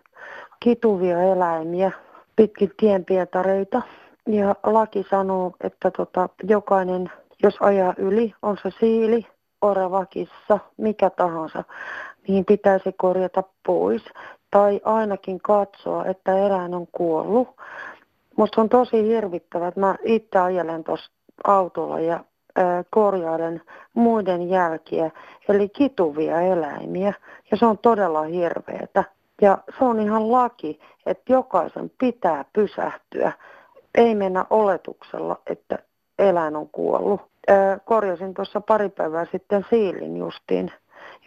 kituvia 0.59 1.21
eläimiä 1.21 1.91
pitkin 2.35 2.71
tienpietareita. 2.77 3.81
Ja 4.27 4.55
laki 4.63 5.05
sanoo, 5.09 5.51
että 5.63 5.91
tota, 5.91 6.29
jokainen, 6.43 7.11
jos 7.43 7.55
ajaa 7.59 7.93
yli, 7.97 8.33
on 8.41 8.57
se 8.63 8.69
siili, 8.79 9.25
oravakissa, 9.61 10.59
mikä 10.77 11.09
tahansa, 11.09 11.63
niin 12.27 12.45
pitäisi 12.45 12.91
korjata 12.97 13.43
pois. 13.65 14.03
Tai 14.51 14.81
ainakin 14.85 15.39
katsoa, 15.39 16.05
että 16.05 16.37
eläin 16.37 16.73
on 16.73 16.87
kuollut. 16.91 17.47
Musta 18.35 18.61
on 18.61 18.69
tosi 18.69 19.03
hirvittävää, 19.03 19.67
että 19.67 19.79
mä 19.79 19.95
itse 20.03 20.39
ajelen 20.39 20.83
tuossa 20.83 21.11
autolla 21.43 21.99
ja 21.99 22.23
korjailen 22.89 23.61
muiden 23.93 24.49
jälkiä, 24.49 25.11
eli 25.49 25.69
kituvia 25.69 26.41
eläimiä. 26.41 27.13
Ja 27.51 27.57
se 27.57 27.65
on 27.65 27.77
todella 27.77 28.23
hirveetä. 28.23 29.03
Ja 29.41 29.57
se 29.79 29.85
on 29.85 29.99
ihan 29.99 30.31
laki, 30.31 30.79
että 31.05 31.33
jokaisen 31.33 31.91
pitää 31.97 32.45
pysähtyä. 32.53 33.31
Ei 33.95 34.15
mennä 34.15 34.45
oletuksella, 34.49 35.39
että 35.47 35.79
eläin 36.19 36.55
on 36.55 36.69
kuollut. 36.69 37.21
korjasin 37.85 38.33
tuossa 38.33 38.61
pari 38.61 38.89
päivää 38.89 39.25
sitten 39.31 39.65
siilin 39.69 40.17
justiin, 40.17 40.71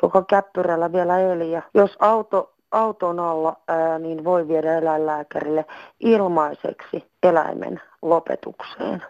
joka 0.02 0.22
käppyrällä 0.22 0.92
vielä 0.92 1.20
eli. 1.20 1.52
Ja 1.52 1.62
jos 1.74 1.96
auto, 1.98 2.52
auton 2.70 3.20
alla, 3.20 3.56
ää, 3.68 3.98
niin 3.98 4.24
voi 4.24 4.48
viedä 4.48 4.78
eläinlääkärille 4.78 5.64
ilmaiseksi 6.00 7.10
eläimen 7.22 7.80
lopetukseen. 8.02 9.02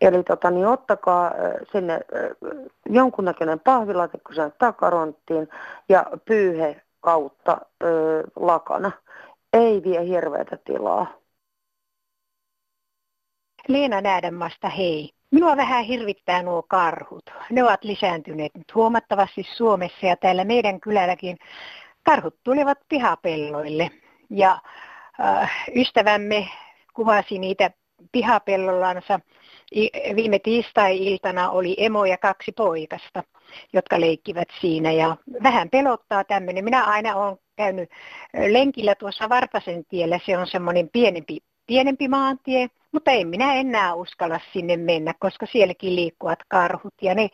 Eli 0.00 0.22
tota, 0.22 0.50
niin 0.50 0.66
ottakaa 0.66 1.32
sinne 1.72 2.00
jonkunnäköinen 2.88 3.60
pahvilaatikko 3.60 4.32
sen 4.34 4.52
takaronttiin 4.58 5.48
ja 5.88 6.06
pyyhe 6.24 6.82
kautta 7.00 7.58
ö, 7.82 8.22
lakana. 8.36 8.92
Ei 9.52 9.82
vie 9.82 10.06
hirveätä 10.06 10.56
tilaa. 10.56 11.06
Leena 13.68 14.00
Näädänmasta, 14.00 14.68
hei. 14.68 15.10
Minua 15.30 15.56
vähän 15.56 15.84
hirvittää 15.84 16.42
nuo 16.42 16.62
karhut. 16.62 17.30
Ne 17.50 17.64
ovat 17.64 17.84
lisääntyneet 17.84 18.54
nyt 18.54 18.74
huomattavasti 18.74 19.42
Suomessa 19.56 20.06
ja 20.06 20.16
täällä 20.16 20.44
meidän 20.44 20.80
kylälläkin 20.80 21.38
karhut 22.02 22.36
tulevat 22.44 22.78
pihapelloille. 22.88 23.90
Ja 24.30 24.58
äh, 25.20 25.64
ystävämme 25.76 26.48
kuvasi 26.94 27.38
niitä 27.38 27.70
pihapellollansa. 28.12 29.20
Viime 30.16 30.38
tiistai-iltana 30.38 31.50
oli 31.50 31.74
emo 31.78 32.04
ja 32.04 32.18
kaksi 32.18 32.52
poikasta, 32.52 33.22
jotka 33.72 34.00
leikkivät 34.00 34.48
siinä 34.60 34.92
ja 34.92 35.16
vähän 35.42 35.70
pelottaa 35.70 36.24
tämmöinen. 36.24 36.64
Minä 36.64 36.84
aina 36.84 37.16
olen 37.16 37.36
käynyt 37.56 37.90
lenkillä 38.48 38.94
tuossa 38.94 39.28
Varpasen 39.28 39.84
tiellä, 39.84 40.20
se 40.26 40.38
on 40.38 40.46
semmoinen 40.46 40.88
pienempi, 40.92 41.38
pienempi 41.66 42.08
maantie, 42.08 42.68
mutta 42.92 43.10
en 43.10 43.28
minä 43.28 43.54
enää 43.54 43.94
uskalla 43.94 44.40
sinne 44.52 44.76
mennä, 44.76 45.14
koska 45.18 45.46
sielläkin 45.46 45.96
liikkuvat 45.96 46.38
karhut 46.48 46.94
ja 47.02 47.14
ne 47.14 47.28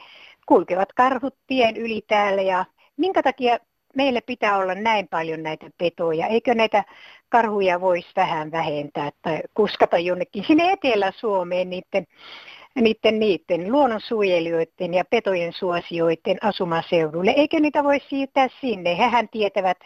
kulkevat 0.47 0.93
karhut 0.93 1.35
tien 1.47 1.77
yli 1.77 2.03
täällä 2.09 2.43
ja 2.43 2.65
minkä 2.97 3.23
takia 3.23 3.59
meillä 3.97 4.21
pitää 4.27 4.57
olla 4.57 4.75
näin 4.75 5.09
paljon 5.09 5.43
näitä 5.43 5.71
petoja. 5.79 6.27
Eikö 6.27 6.55
näitä 6.55 6.85
karhuja 7.29 7.81
voisi 7.81 8.09
vähän 8.17 8.51
vähentää 8.51 9.11
tai 9.23 9.41
kuskata 9.55 9.99
jonnekin 9.99 10.45
sinne 10.47 10.73
Etelä-Suomeen 10.73 11.71
niiden, 11.71 12.07
niiden, 12.75 13.19
niiden 13.19 13.73
luonnonsuojelijoiden 13.73 14.95
ja 14.95 15.05
petojen 15.11 15.53
suosioiden 15.53 16.39
asumaseudulle. 16.43 17.31
Eikö 17.31 17.61
niitä 17.61 17.85
voisi 17.85 18.07
siirtää 18.09 18.49
sinne? 18.61 18.99
Hehän 18.99 19.29
tietävät, 19.29 19.79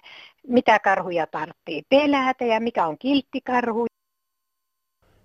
mitä 0.48 0.78
karhuja 0.78 1.26
tarvitsee 1.26 1.82
pelätä 1.88 2.44
ja 2.44 2.60
mikä 2.60 2.86
on 2.86 2.98
kilttikarhu. 2.98 3.86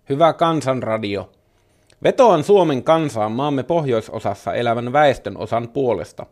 Hyvä 0.10 0.34
kansanradio. 0.34 1.30
Vetoan 2.04 2.44
Suomen 2.44 2.84
kansaan 2.84 3.32
maamme 3.32 3.64
pohjoisosassa 3.64 4.54
elävän 4.54 4.94
väestön 4.94 5.38
osan 5.38 5.70
puolesta. 5.70 6.26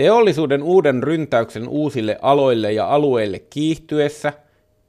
Teollisuuden 0.00 0.62
uuden 0.62 1.02
ryntäyksen 1.02 1.68
uusille 1.68 2.18
aloille 2.22 2.72
ja 2.72 2.94
alueille 2.94 3.38
kiihtyessä 3.38 4.32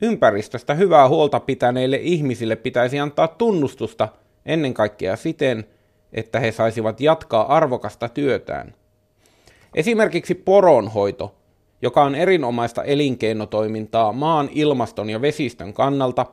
ympäristöstä 0.02 0.74
hyvää 0.74 1.08
huolta 1.08 1.40
pitäneille 1.40 2.00
ihmisille 2.02 2.56
pitäisi 2.56 3.00
antaa 3.00 3.28
tunnustusta 3.28 4.10
ennen 4.46 4.74
kaikkea 4.74 5.16
siten, 5.16 5.66
että 6.14 6.40
he 6.40 6.52
saisivat 6.52 7.02
jatkaa 7.02 7.56
arvokasta 7.56 8.10
työtään. 8.10 8.74
Esimerkiksi 9.76 10.36
poronhoito, 10.36 11.36
joka 11.82 12.04
on 12.04 12.16
erinomaista 12.16 12.84
elinkeinotoimintaa 12.84 14.14
maan, 14.14 14.50
ilmaston 14.52 15.10
ja 15.10 15.22
vesistön 15.22 15.74
kannalta, 15.74 16.26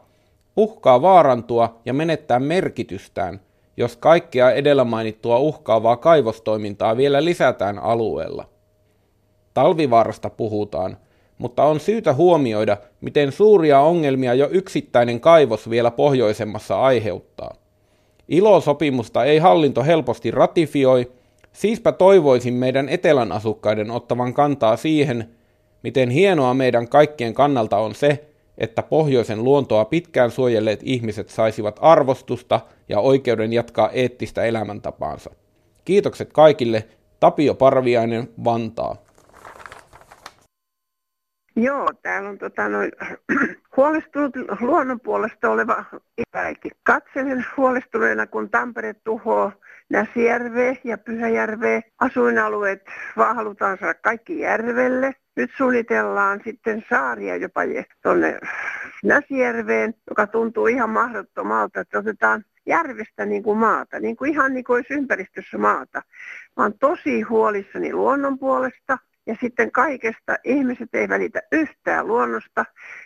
uhkaa 0.57 1.03
vaarantua 1.03 1.81
ja 1.85 1.95
menettää 1.95 2.39
merkitystään– 2.39 3.41
jos 3.77 3.97
kaikkea 3.97 4.51
edellä 4.51 4.85
mainittua 4.85 5.39
uhkaavaa 5.39 5.97
kaivostoimintaa 5.97 6.97
vielä 6.97 7.25
lisätään 7.25 7.79
alueella. 7.79 8.58
Talvivaarasta 9.59 10.31
puhutaan, 10.31 10.97
mutta 11.39 11.65
on 11.65 11.81
syytä 11.81 12.15
huomioida, 12.15 12.77
miten 13.01 13.33
suuria 13.33 13.81
ongelmia 13.81 14.35
jo 14.35 14.49
yksittäinen 14.51 15.21
kaivos 15.21 15.71
vielä 15.71 15.91
pohjoisemmassa 15.91 16.81
aiheuttaa. 16.81 17.55
Ilosopimusta 18.29 19.25
ei 19.25 19.39
hallinto 19.39 19.85
helposti 19.85 20.31
ratifioi, 20.31 21.13
siispä 21.53 21.93
toivoisin 21.93 22.55
meidän 22.55 22.89
etelän 22.89 23.33
asukkaiden 23.33 23.91
ottavan 23.91 24.35
kantaa 24.35 24.77
siihen, 24.77 25.29
miten 25.83 26.11
hienoa 26.11 26.55
meidän 26.55 26.89
kaikkien 26.89 27.35
kannalta 27.35 27.77
on 27.79 27.95
se, 27.95 28.25
että 28.59 28.83
pohjoisen 28.83 29.45
luontoa 29.45 29.85
pitkään 29.85 30.31
suojelleet 30.31 30.81
ihmiset 30.83 31.29
saisivat 31.29 31.79
arvostusta 31.81 32.61
ja 32.89 33.01
oikeuden 33.01 33.53
jatkaa 33.53 33.91
eettistä 33.91 34.45
elämäntapaansa. 34.45 35.31
Kiitokset 35.85 36.33
kaikille. 36.33 36.85
Tapio 37.21 37.55
Parviainen, 37.55 38.29
Vantaa. 38.45 39.08
Joo, 41.61 41.89
täällä 42.03 42.29
on 42.29 42.39
tota, 42.39 42.69
noin, 42.69 42.93
huolestunut 43.77 44.37
luonnon 44.61 45.01
puolesta 45.01 45.51
oleva 45.51 45.85
ikäikin. 46.19 46.73
Katselen 46.83 47.47
huolestuneena, 47.57 48.27
kun 48.27 48.51
Tampere 48.51 48.95
tuhoaa 48.95 49.53
Näsijärveä 49.91 50.77
ja 50.85 50.99
Pyhäjärveä. 50.99 51.81
Asuinalueet 51.99 52.83
vaan 53.17 53.37
halutaan 53.37 53.79
saada 53.81 53.95
kaikki 53.95 54.39
järvelle. 54.39 55.15
Nyt 55.37 55.51
suunnitellaan 55.57 56.41
sitten 56.45 56.85
saaria 56.91 57.37
jopa 57.37 57.61
tuonne 58.03 58.39
Näsijärveen, 59.05 59.95
joka 60.11 60.27
tuntuu 60.27 60.67
ihan 60.67 60.91
mahdottomalta, 60.91 61.81
että 61.81 61.99
otetaan 61.99 62.45
järvestä 62.67 63.27
niin 63.27 63.43
kuin 63.43 63.59
maata, 63.59 64.01
niin 64.01 64.17
kuin 64.17 64.31
ihan 64.31 64.55
niin 64.55 64.65
kuin 64.65 64.75
olisi 64.77 64.95
ympäristössä 64.95 65.59
maata. 65.59 66.03
Mä 66.57 66.63
oon 66.63 66.79
tosi 66.79 67.23
huolissani 67.23 67.93
luonnon 67.93 68.39
puolesta 68.39 68.99
ja 69.29 69.37
sitten 69.41 69.73
kaikesta 69.73 70.37
ihmiset 70.45 70.95
ei 70.95 71.09
välitä 71.09 71.43
yhtään 71.53 72.07
luonnosta. 72.07 72.65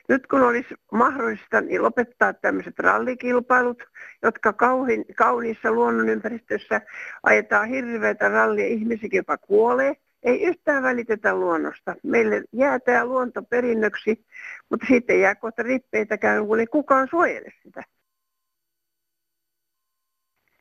Nyt 0.09 0.27
kun 0.27 0.43
olisi 0.43 0.75
mahdollista 0.93 1.61
niin 1.61 1.83
lopettaa 1.83 2.33
tämmöiset 2.33 2.79
rallikilpailut, 2.79 3.83
jotka 4.23 4.53
kauhin, 4.53 5.05
kauniissa 5.17 5.73
luonnonympäristössä 5.73 6.81
ajetaan 7.23 7.69
hirveätä 7.69 8.29
rallia, 8.29 8.67
ihmisikin 8.67 9.17
jopa 9.17 9.39
kuolee. 9.39 9.97
Ei 10.23 10.43
yhtään 10.43 10.83
välitetä 10.83 11.35
luonnosta. 11.35 11.95
Meille 12.03 12.43
jää 12.53 12.81
tämä 12.81 13.05
luonto 13.05 13.43
perinnöksi, 13.43 14.27
mutta 14.71 14.87
sitten 14.87 15.21
jää 15.21 15.35
kohta 15.35 15.63
rippeitäkään, 15.63 16.47
kun 16.47 16.61
ei 16.61 16.67
kukaan 16.67 17.09
suojele 17.11 17.53
sitä. 17.63 17.83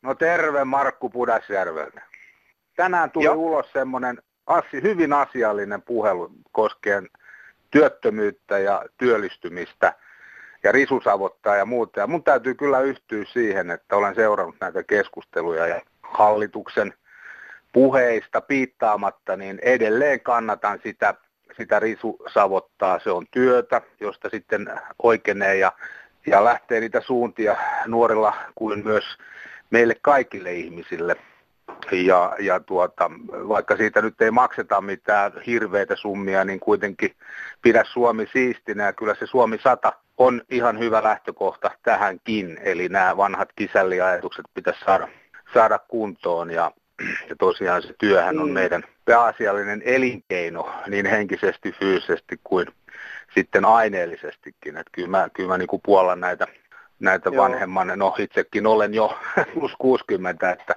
No 0.02 0.14
terve 0.14 0.64
Markku 0.64 1.10
Pudasjärveltä. 1.10 2.02
Tänään 2.76 3.10
tuli 3.10 3.24
Joo. 3.24 3.34
ulos 3.34 3.72
semmoinen 3.72 4.18
asi, 4.46 4.82
hyvin 4.82 5.12
asiallinen 5.12 5.82
puhelu 5.82 6.30
koskien 6.52 7.08
työttömyyttä 7.70 8.58
ja 8.58 8.84
työllistymistä 8.98 9.94
ja 10.62 10.72
risusavottaa 10.72 11.56
ja 11.56 11.64
muuta. 11.64 12.00
Ja 12.00 12.06
mun 12.06 12.24
täytyy 12.24 12.54
kyllä 12.54 12.80
yhtyä 12.80 13.24
siihen, 13.32 13.70
että 13.70 13.96
olen 13.96 14.14
seurannut 14.14 14.56
näitä 14.60 14.82
keskusteluja 14.82 15.66
ja 15.66 15.80
hallituksen 16.02 16.94
puheista 17.72 18.40
piittaamatta, 18.40 19.36
niin 19.36 19.58
edelleen 19.62 20.20
kannatan 20.20 20.80
sitä, 20.82 21.14
sitä 21.56 21.80
risusavottaa. 21.80 22.98
Se 22.98 23.10
on 23.10 23.26
työtä, 23.30 23.82
josta 24.00 24.28
sitten 24.28 24.66
oikeenee 25.02 25.56
ja, 25.56 25.72
ja 26.26 26.44
lähtee 26.44 26.80
niitä 26.80 27.00
suuntia 27.00 27.56
nuorilla 27.86 28.34
kuin 28.54 28.84
myös 28.84 29.04
meille 29.70 29.94
kaikille 30.02 30.52
ihmisille. 30.52 31.16
Ja, 31.92 32.36
ja 32.38 32.60
tuota, 32.60 33.10
vaikka 33.48 33.76
siitä 33.76 34.02
nyt 34.02 34.22
ei 34.22 34.30
makseta 34.30 34.80
mitään 34.80 35.32
hirveitä 35.46 35.96
summia, 35.96 36.44
niin 36.44 36.60
kuitenkin 36.60 37.16
pidä 37.62 37.84
Suomi 37.92 38.26
siistinä. 38.32 38.84
Ja 38.84 38.92
kyllä 38.92 39.14
se 39.14 39.26
Suomi 39.26 39.58
100 39.62 39.92
on 40.18 40.42
ihan 40.50 40.78
hyvä 40.78 41.02
lähtökohta 41.02 41.70
tähänkin. 41.82 42.58
Eli 42.62 42.88
nämä 42.88 43.16
vanhat 43.16 43.48
kisälliajatukset 43.56 44.44
pitäisi 44.54 44.80
saada, 44.84 45.08
saada 45.54 45.78
kuntoon. 45.78 46.50
Ja, 46.50 46.72
ja 47.28 47.36
tosiaan 47.38 47.82
se 47.82 47.94
työhän 47.98 48.38
on 48.38 48.48
mm. 48.48 48.54
meidän 48.54 48.84
pääasiallinen 49.04 49.82
elinkeino 49.84 50.74
niin 50.86 51.06
henkisesti, 51.06 51.72
fyysisesti 51.72 52.40
kuin 52.44 52.66
sitten 53.34 53.64
aineellisestikin. 53.64 54.76
Että 54.76 54.90
kyllä 54.92 55.08
mä, 55.08 55.28
kyllä 55.32 55.48
mä 55.48 55.58
niin 55.58 55.68
kuin 55.68 55.82
puolan 55.84 56.20
näitä, 56.20 56.46
näitä 57.00 57.36
vanhemman, 57.36 57.92
no 57.96 58.14
itsekin 58.18 58.66
olen 58.66 58.94
jo 58.94 59.18
plus 59.54 59.72
60, 59.78 60.50
että 60.50 60.74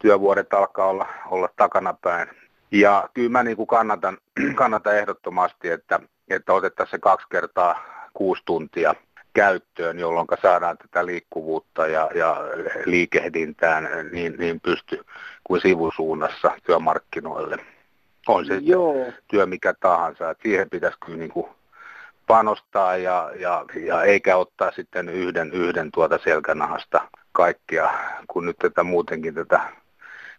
työvuodet 0.00 0.54
alkaa 0.54 0.86
olla, 0.86 1.06
olla 1.30 1.48
takanapäin. 1.56 2.28
Ja 2.70 3.08
kyllä 3.14 3.28
mä 3.28 3.42
niin 3.42 3.56
kuin 3.56 3.66
kannatan, 3.66 4.18
kannatan 4.54 4.98
ehdottomasti, 4.98 5.68
että, 5.68 6.00
että 6.30 6.52
otettaisiin 6.52 6.90
se 6.90 6.98
kaksi 6.98 7.26
kertaa 7.30 7.84
kuusi 8.14 8.42
tuntia 8.44 8.94
käyttöön, 9.34 9.98
jolloin 9.98 10.26
saadaan 10.42 10.78
tätä 10.78 11.06
liikkuvuutta 11.06 11.86
ja, 11.86 12.10
ja 12.14 12.36
liikehdintään 12.84 13.88
niin, 14.12 14.34
niin 14.38 14.60
pysty 14.60 15.04
kuin 15.44 15.60
sivusuunnassa 15.60 16.50
työmarkkinoille. 16.66 17.56
On 18.28 18.46
se 18.46 18.58
Joo. 18.62 19.12
työ 19.28 19.46
mikä 19.46 19.74
tahansa, 19.80 20.30
että 20.30 20.42
siihen 20.42 20.70
pitäisi 20.70 20.98
kyllä 21.06 21.18
niin 21.18 21.30
kuin 21.30 21.46
panostaa 22.26 22.96
ja, 22.96 23.30
ja, 23.38 23.64
ja 23.86 24.02
eikä 24.02 24.36
ottaa 24.36 24.72
sitten 24.72 25.08
yhden, 25.08 25.52
yhden 25.52 25.90
tuota 25.92 26.18
selkänahasta 26.24 27.08
kaikkia, 27.32 27.90
kun 28.28 28.46
nyt 28.46 28.58
tätä 28.58 28.82
muutenkin 28.82 29.34
tätä 29.34 29.60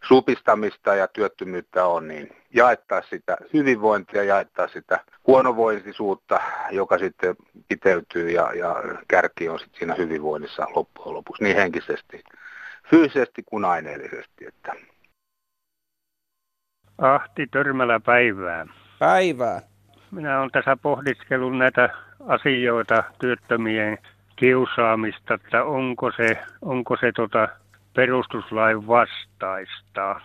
supistamista 0.07 0.95
ja 0.95 1.07
työttömyyttä 1.07 1.85
on, 1.85 2.07
niin 2.07 2.35
jaettaa 2.53 3.01
sitä 3.01 3.37
hyvinvointia, 3.53 4.23
jaettaa 4.23 4.67
sitä 4.67 4.99
huonovointisuutta, 5.27 6.39
joka 6.71 6.97
sitten 6.97 7.35
kiteytyy 7.69 8.29
ja, 8.29 8.53
ja 8.53 8.75
kärki 9.07 9.49
on 9.49 9.59
sitten 9.59 9.77
siinä 9.79 9.95
hyvinvoinnissa 9.95 10.67
loppujen 10.75 11.13
lopuksi 11.13 11.43
niin 11.43 11.55
henkisesti, 11.55 12.23
fyysisesti 12.89 13.43
kuin 13.45 13.65
aineellisesti. 13.65 14.45
Että. 14.47 14.73
Ahti 16.97 17.47
Törmälä 17.47 17.99
päivää. 17.99 18.65
Päivää. 18.99 19.61
Minä 20.11 20.39
olen 20.39 20.51
tässä 20.51 20.77
pohdiskellut 20.81 21.57
näitä 21.57 21.89
asioita, 22.27 23.03
työttömien 23.19 23.97
kiusaamista, 24.35 25.33
että 25.33 25.63
onko 25.63 26.11
se, 26.11 26.37
onko 26.61 26.97
se 26.97 27.11
tota 27.11 27.47
perustuslain 27.93 28.87
vastaista. 28.87 30.21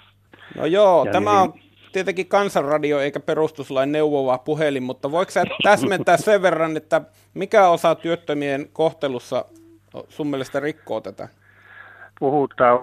No 0.57 0.67
joo, 0.67 1.05
ja 1.05 1.13
tämä 1.13 1.31
niin... 1.31 1.41
on 1.41 1.53
tietenkin 1.93 2.29
kansanradio 2.29 3.01
eikä 3.01 3.21
perustuslain 3.21 3.93
neuvova 3.93 4.39
puhelin, 4.39 4.83
mutta 4.83 5.11
voiko 5.11 5.31
sä 5.31 5.45
täsmentää 5.63 6.17
sen 6.17 6.43
verran, 6.43 6.77
että 6.77 7.01
mikä 7.35 7.69
osa 7.69 7.95
työttömien 7.95 8.69
kohtelussa 8.73 9.45
sun 10.09 10.27
mielestä 10.27 10.61
rikkoo 10.61 11.01
tätä? 11.01 11.29
Puhutaan 12.19 12.79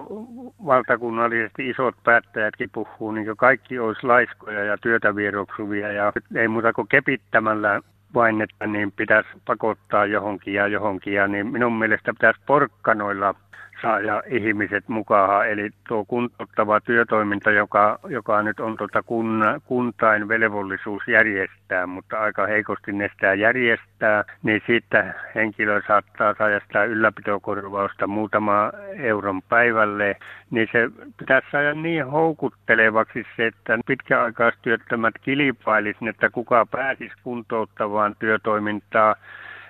valtakunnallisesti, 0.65 1.69
isot 1.69 1.95
päättäjätkin 2.03 2.69
puhuu, 2.73 3.11
niin 3.11 3.37
kaikki 3.37 3.79
olisi 3.79 4.07
laiskoja 4.07 4.63
ja 4.63 4.77
työtä 4.77 5.15
vieroksuvia 5.15 5.91
ja 5.91 6.13
ei 6.35 6.47
muuta 6.47 6.73
kuin 6.73 6.87
kepittämällä 6.87 7.81
vain, 8.13 8.41
että 8.41 8.67
niin 8.67 8.91
pitäisi 8.91 9.29
pakottaa 9.45 10.05
johonkin 10.05 10.53
ja 10.53 10.67
johonkin. 10.67 11.13
Ja 11.13 11.27
niin 11.27 11.47
minun 11.47 11.73
mielestä 11.73 12.13
pitäisi 12.13 12.41
porkkanoilla 12.45 13.35
saada 13.83 14.23
ihmiset 14.27 14.87
mukaan. 14.87 15.49
Eli 15.49 15.69
tuo 15.87 16.05
kuntouttava 16.05 16.79
työtoiminta, 16.79 17.51
joka, 17.51 17.99
joka 18.09 18.43
nyt 18.43 18.59
on 18.59 18.77
tuota 18.77 19.03
kun, 19.03 19.43
kuntain 19.65 20.27
velvollisuus 20.27 21.07
järjestää, 21.07 21.87
mutta 21.87 22.19
aika 22.19 22.47
heikosti 22.47 22.91
ne 22.91 23.09
sitä 23.13 23.33
järjestää, 23.33 24.23
niin 24.43 24.61
siitä 24.65 25.13
henkilö 25.35 25.81
saattaa 25.87 26.35
saada 26.37 26.59
sitä 26.59 26.83
ylläpitokorvausta 26.83 28.07
muutama 28.07 28.71
euron 28.97 29.41
päivälle, 29.41 30.15
niin 30.51 30.67
se 30.71 30.89
pitäisi 31.17 31.47
saada 31.51 31.73
niin 31.73 32.05
houkuttelevaksi 32.05 33.23
se, 33.35 33.47
että 33.47 33.79
pitkäaikaistyöttömät 33.87 35.13
kilpailisivat, 35.21 36.07
että 36.07 36.29
kuka 36.29 36.65
pääsisi 36.65 37.15
kuntouttavaan 37.23 38.15
työtoimintaan 38.19 39.15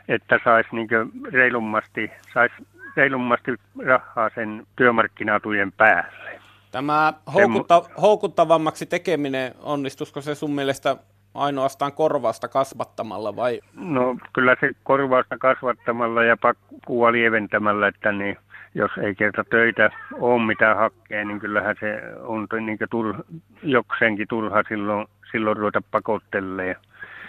että 0.07 0.39
saisi 0.43 0.69
niin 0.71 0.87
reilummasti, 1.31 2.11
sais 2.33 2.51
reilummasti 2.95 3.51
rahaa 3.85 4.29
sen 4.35 4.67
työmarkkinatujen 4.75 5.71
päälle. 5.71 6.39
Tämä 6.71 7.13
houkutta, 7.33 7.83
houkuttavammaksi 8.01 8.85
tekeminen, 8.85 9.51
onnistuisiko 9.61 10.21
se 10.21 10.35
sun 10.35 10.55
mielestä 10.55 10.97
ainoastaan 11.33 11.93
korvausta 11.93 12.47
kasvattamalla 12.47 13.35
vai? 13.35 13.61
No 13.75 14.17
kyllä 14.33 14.55
se 14.59 14.71
korvausta 14.83 15.37
kasvattamalla 15.37 16.23
ja 16.23 16.37
pakkua 16.37 17.11
lieventämällä, 17.11 17.87
että 17.87 18.11
niin, 18.11 18.37
jos 18.75 18.91
ei 19.03 19.15
kerta 19.15 19.43
töitä 19.43 19.89
ole 20.19 20.45
mitä 20.45 20.75
hakkeen, 20.75 21.27
niin 21.27 21.39
kyllähän 21.39 21.75
se 21.79 22.01
on 22.21 22.47
niin 22.65 22.77
tur, 22.89 23.15
jokseenkin 23.63 24.27
turha 24.27 24.63
silloin, 24.69 25.07
silloin 25.31 25.57
ruveta 25.57 25.81
pakottelee 25.91 26.75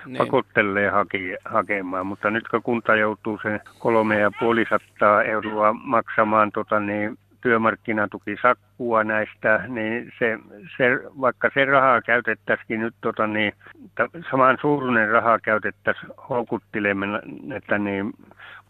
niin. 0.07 0.19
pakottelee 0.19 0.91
hake, 0.91 1.37
hakemaan. 1.45 2.07
Mutta 2.07 2.31
nyt 2.31 2.49
kun 2.49 2.63
kunta 2.63 2.97
joutuu 2.97 3.39
sen 3.43 3.61
kolme 3.79 4.19
ja 4.19 4.31
puoli 4.41 4.65
euroa 5.27 5.73
maksamaan 5.73 6.53
tota, 6.53 6.81
niin, 6.81 7.19
työmarkkinatukisakkua 7.41 9.05
näistä, 9.05 9.61
niin 9.69 10.13
se, 10.19 10.39
se, 10.77 10.85
vaikka 11.21 11.51
se 11.55 11.65
rahaa 11.65 12.03
käytettäisiin 12.03 12.81
nyt 12.81 12.95
tota, 13.01 13.27
niin, 13.27 13.53
saman 14.31 14.59
suuruinen 14.61 15.09
rahaa 15.09 15.39
käytettäisiin 15.39 16.13
houkuttelemaan, 16.29 17.23
että 17.57 17.79
niin, 17.79 18.13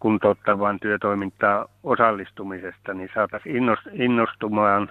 kuntouttavaan 0.00 0.80
työtoimintaan 0.80 1.66
osallistumisesta, 1.82 2.94
niin 2.94 3.10
saataisiin 3.14 3.56
innostumaan 3.92 4.90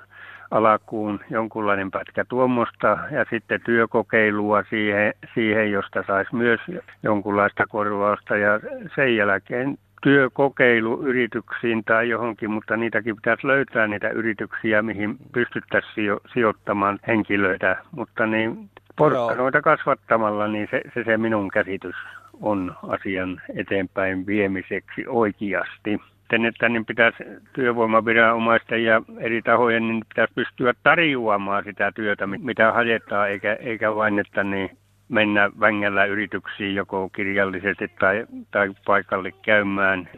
alakuun 0.54 1.20
jonkunlainen 1.30 1.92
pätkä 1.92 2.26
tuommoista 2.26 2.98
ja 3.12 3.26
sitten 3.30 3.62
työkokeilua 3.66 4.64
siihen, 4.70 5.14
siihen 5.34 5.72
josta 5.72 6.04
saisi 6.08 6.36
myös 6.36 6.60
jonkunlaista 7.04 7.68
korvausta. 7.68 8.38
Ja 8.38 8.60
sen 8.96 9.16
jälkeen 9.16 9.78
työkokeilu 10.04 11.02
yrityksiin 11.02 11.84
tai 11.84 12.10
johonkin, 12.10 12.52
mutta 12.52 12.78
niitäkin 12.78 13.16
pitäisi 13.16 13.48
löytää 13.48 13.88
niitä 13.88 14.10
yrityksiä, 14.10 14.82
mihin 14.82 15.18
pystyttäisiin 15.32 16.18
sijoittamaan 16.34 17.00
henkilöitä, 17.08 17.78
mutta 17.92 18.26
niin 18.26 18.70
porkkanoita 18.96 19.62
kasvattamalla, 19.62 20.48
niin 20.48 20.68
se, 20.72 20.82
se, 20.94 21.04
se 21.04 21.18
minun 21.18 21.48
käsitys 21.48 21.96
on 22.42 22.76
asian 22.88 23.42
eteenpäin 23.56 24.26
viemiseksi 24.26 25.06
oikeasti 25.08 26.00
sitten, 26.34 26.46
että 26.46 26.70
niin 26.70 26.86
pitäisi 26.86 27.18
työvoimaviranomaisten 27.54 28.84
ja 28.84 29.02
eri 29.20 29.42
tahojen 29.42 29.88
niin 29.88 30.06
pitäisi 30.10 30.34
pystyä 30.34 30.74
tarjoamaan 30.84 31.64
sitä 31.64 31.92
työtä, 31.96 32.28
mitä 32.28 32.72
hajetaan, 32.72 33.30
eikä, 33.30 33.54
eikä 33.54 33.96
vain, 33.96 34.20
että 34.20 34.44
niin 34.44 34.78
mennä 35.10 35.52
vängällä 35.60 36.06
yrityksiin 36.06 36.76
joko 36.76 37.10
kirjallisesti 37.10 37.88
tai, 38.00 38.26
tai 38.52 38.70
paikalle 38.86 39.32
käymään. 39.32 40.10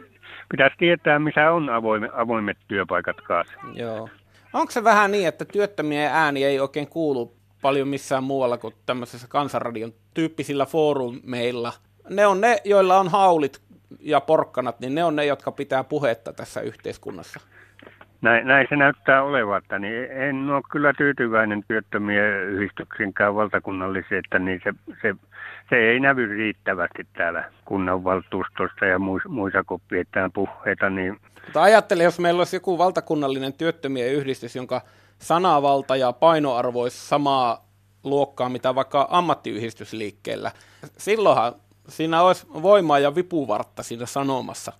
Pitäisi 0.48 0.76
tietää, 0.78 1.18
missä 1.18 1.52
on 1.52 1.70
avoimet, 1.70 2.10
avoimet 2.14 2.58
työpaikat 2.68 3.16
kanssa. 3.20 3.54
Joo. 3.74 4.08
Onko 4.52 4.70
se 4.70 4.84
vähän 4.84 5.10
niin, 5.10 5.28
että 5.28 5.44
työttömien 5.44 6.10
ääni 6.12 6.44
ei 6.44 6.60
oikein 6.60 6.88
kuulu 6.88 7.36
paljon 7.62 7.88
missään 7.88 8.24
muualla 8.24 8.58
kuin 8.58 8.74
tämmöisessä 8.86 9.26
kansanradion 9.28 9.92
tyyppisillä 10.14 10.66
foorumeilla? 10.66 11.72
Ne 12.10 12.26
on 12.26 12.40
ne, 12.40 12.56
joilla 12.64 12.98
on 12.98 13.08
haulit 13.08 13.60
ja 14.00 14.20
porkkanat, 14.20 14.80
niin 14.80 14.94
ne 14.94 15.04
on 15.04 15.16
ne, 15.16 15.24
jotka 15.24 15.52
pitää 15.52 15.84
puhetta 15.84 16.32
tässä 16.32 16.60
yhteiskunnassa. 16.60 17.40
Näin, 18.20 18.46
näin 18.46 18.66
se 18.68 18.76
näyttää 18.76 19.22
olevan, 19.22 19.58
että 19.58 19.78
niin 19.78 20.10
en 20.10 20.50
ole 20.50 20.62
kyllä 20.70 20.92
tyytyväinen 20.92 21.64
työttömien 21.68 22.42
yhdistyksinkään 22.42 23.34
valtakunnallisiin, 23.34 24.18
että 24.18 24.38
niin 24.38 24.60
se, 24.64 24.72
se, 25.02 25.14
se 25.70 25.76
ei 25.76 26.00
näy 26.00 26.26
riittävästi 26.26 27.06
täällä 27.16 27.44
kunnanvaltuustossa 27.64 28.84
ja 28.86 28.98
muissa, 29.28 29.64
kun 29.64 29.80
pidetään 29.88 30.32
puheita. 30.32 30.90
Niin... 30.90 31.20
Mutta 31.44 31.62
ajattele, 31.62 32.02
jos 32.02 32.18
meillä 32.18 32.40
olisi 32.40 32.56
joku 32.56 32.78
valtakunnallinen 32.78 33.52
työttömien 33.52 34.12
yhdistys, 34.12 34.56
jonka 34.56 34.80
sanavalta 35.18 35.96
ja 35.96 36.12
painoarvo 36.12 36.82
olisi 36.82 37.08
samaa 37.08 37.66
luokkaa, 38.04 38.48
mitä 38.48 38.74
vaikka 38.74 39.08
ammattiyhdistysliikkeellä. 39.10 40.50
Silloinhan 40.98 41.52
siinä 41.88 42.22
olisi 42.22 42.46
voimaa 42.62 42.98
ja 42.98 43.14
vipuvartta 43.14 43.82
siinä 43.82 44.06
sanomassa. 44.06 44.72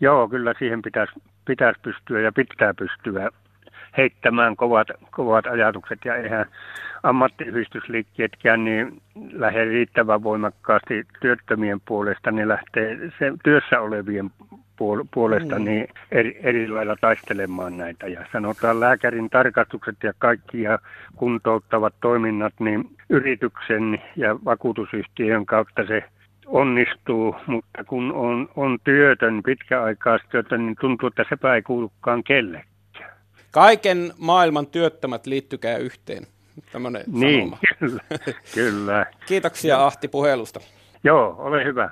Joo, 0.00 0.28
kyllä 0.28 0.54
siihen 0.58 0.82
pitäisi, 0.82 1.12
pitäisi 1.44 1.80
pystyä 1.82 2.20
ja 2.20 2.32
pitää 2.32 2.74
pystyä 2.74 3.30
heittämään 3.96 4.56
kovat, 4.56 4.88
kovat 5.10 5.46
ajatukset 5.46 5.98
ja 6.04 6.16
eihän 6.16 6.46
ammattiyhdistysliikkeetkään 7.02 8.64
niin 8.64 9.02
lähde 9.32 9.64
riittävän 9.64 10.22
voimakkaasti 10.22 11.06
työttömien 11.20 11.80
puolesta, 11.88 12.30
niin 12.30 12.48
lähtee 12.48 12.98
se 13.18 13.32
työssä 13.44 13.80
olevien 13.80 14.30
puolesta 15.10 15.58
mm. 15.58 15.64
niin 15.64 15.88
eri, 16.10 16.40
eri 16.42 16.68
lailla 16.68 16.96
taistelemaan 17.00 17.76
näitä. 17.76 18.06
Ja 18.06 18.26
sanotaan 18.32 18.80
lääkärin 18.80 19.30
tarkastukset 19.30 19.96
ja 20.02 20.12
kaikki 20.18 20.62
ja 20.62 20.78
kuntouttavat 21.16 21.94
toiminnat, 22.00 22.54
niin 22.60 22.90
yrityksen 23.10 24.02
ja 24.16 24.36
vakuutusyhtiön 24.44 25.46
kautta 25.46 25.86
se 25.86 26.04
onnistuu, 26.48 27.36
mutta 27.46 27.84
kun 27.84 28.12
on, 28.12 28.48
on 28.56 28.78
työtön, 28.84 29.42
pitkäaikaistyötön, 29.42 30.66
niin 30.66 30.76
tuntuu, 30.80 31.06
että 31.06 31.24
sepä 31.28 31.54
ei 31.54 31.62
kuulukaan 31.62 32.24
kellekään. 32.24 32.68
Kaiken 33.50 34.12
maailman 34.18 34.66
työttömät 34.66 35.26
liittykää 35.26 35.76
yhteen. 35.76 36.26
Tämmöinen 36.72 37.04
niin, 37.06 37.40
sanoma. 37.40 37.58
kyllä. 37.78 38.02
kyllä. 38.54 39.06
Kiitoksia 39.26 39.86
Ahti 39.86 40.08
puhelusta. 40.08 40.60
Joo, 41.04 41.34
ole 41.38 41.64
hyvä. 41.64 41.90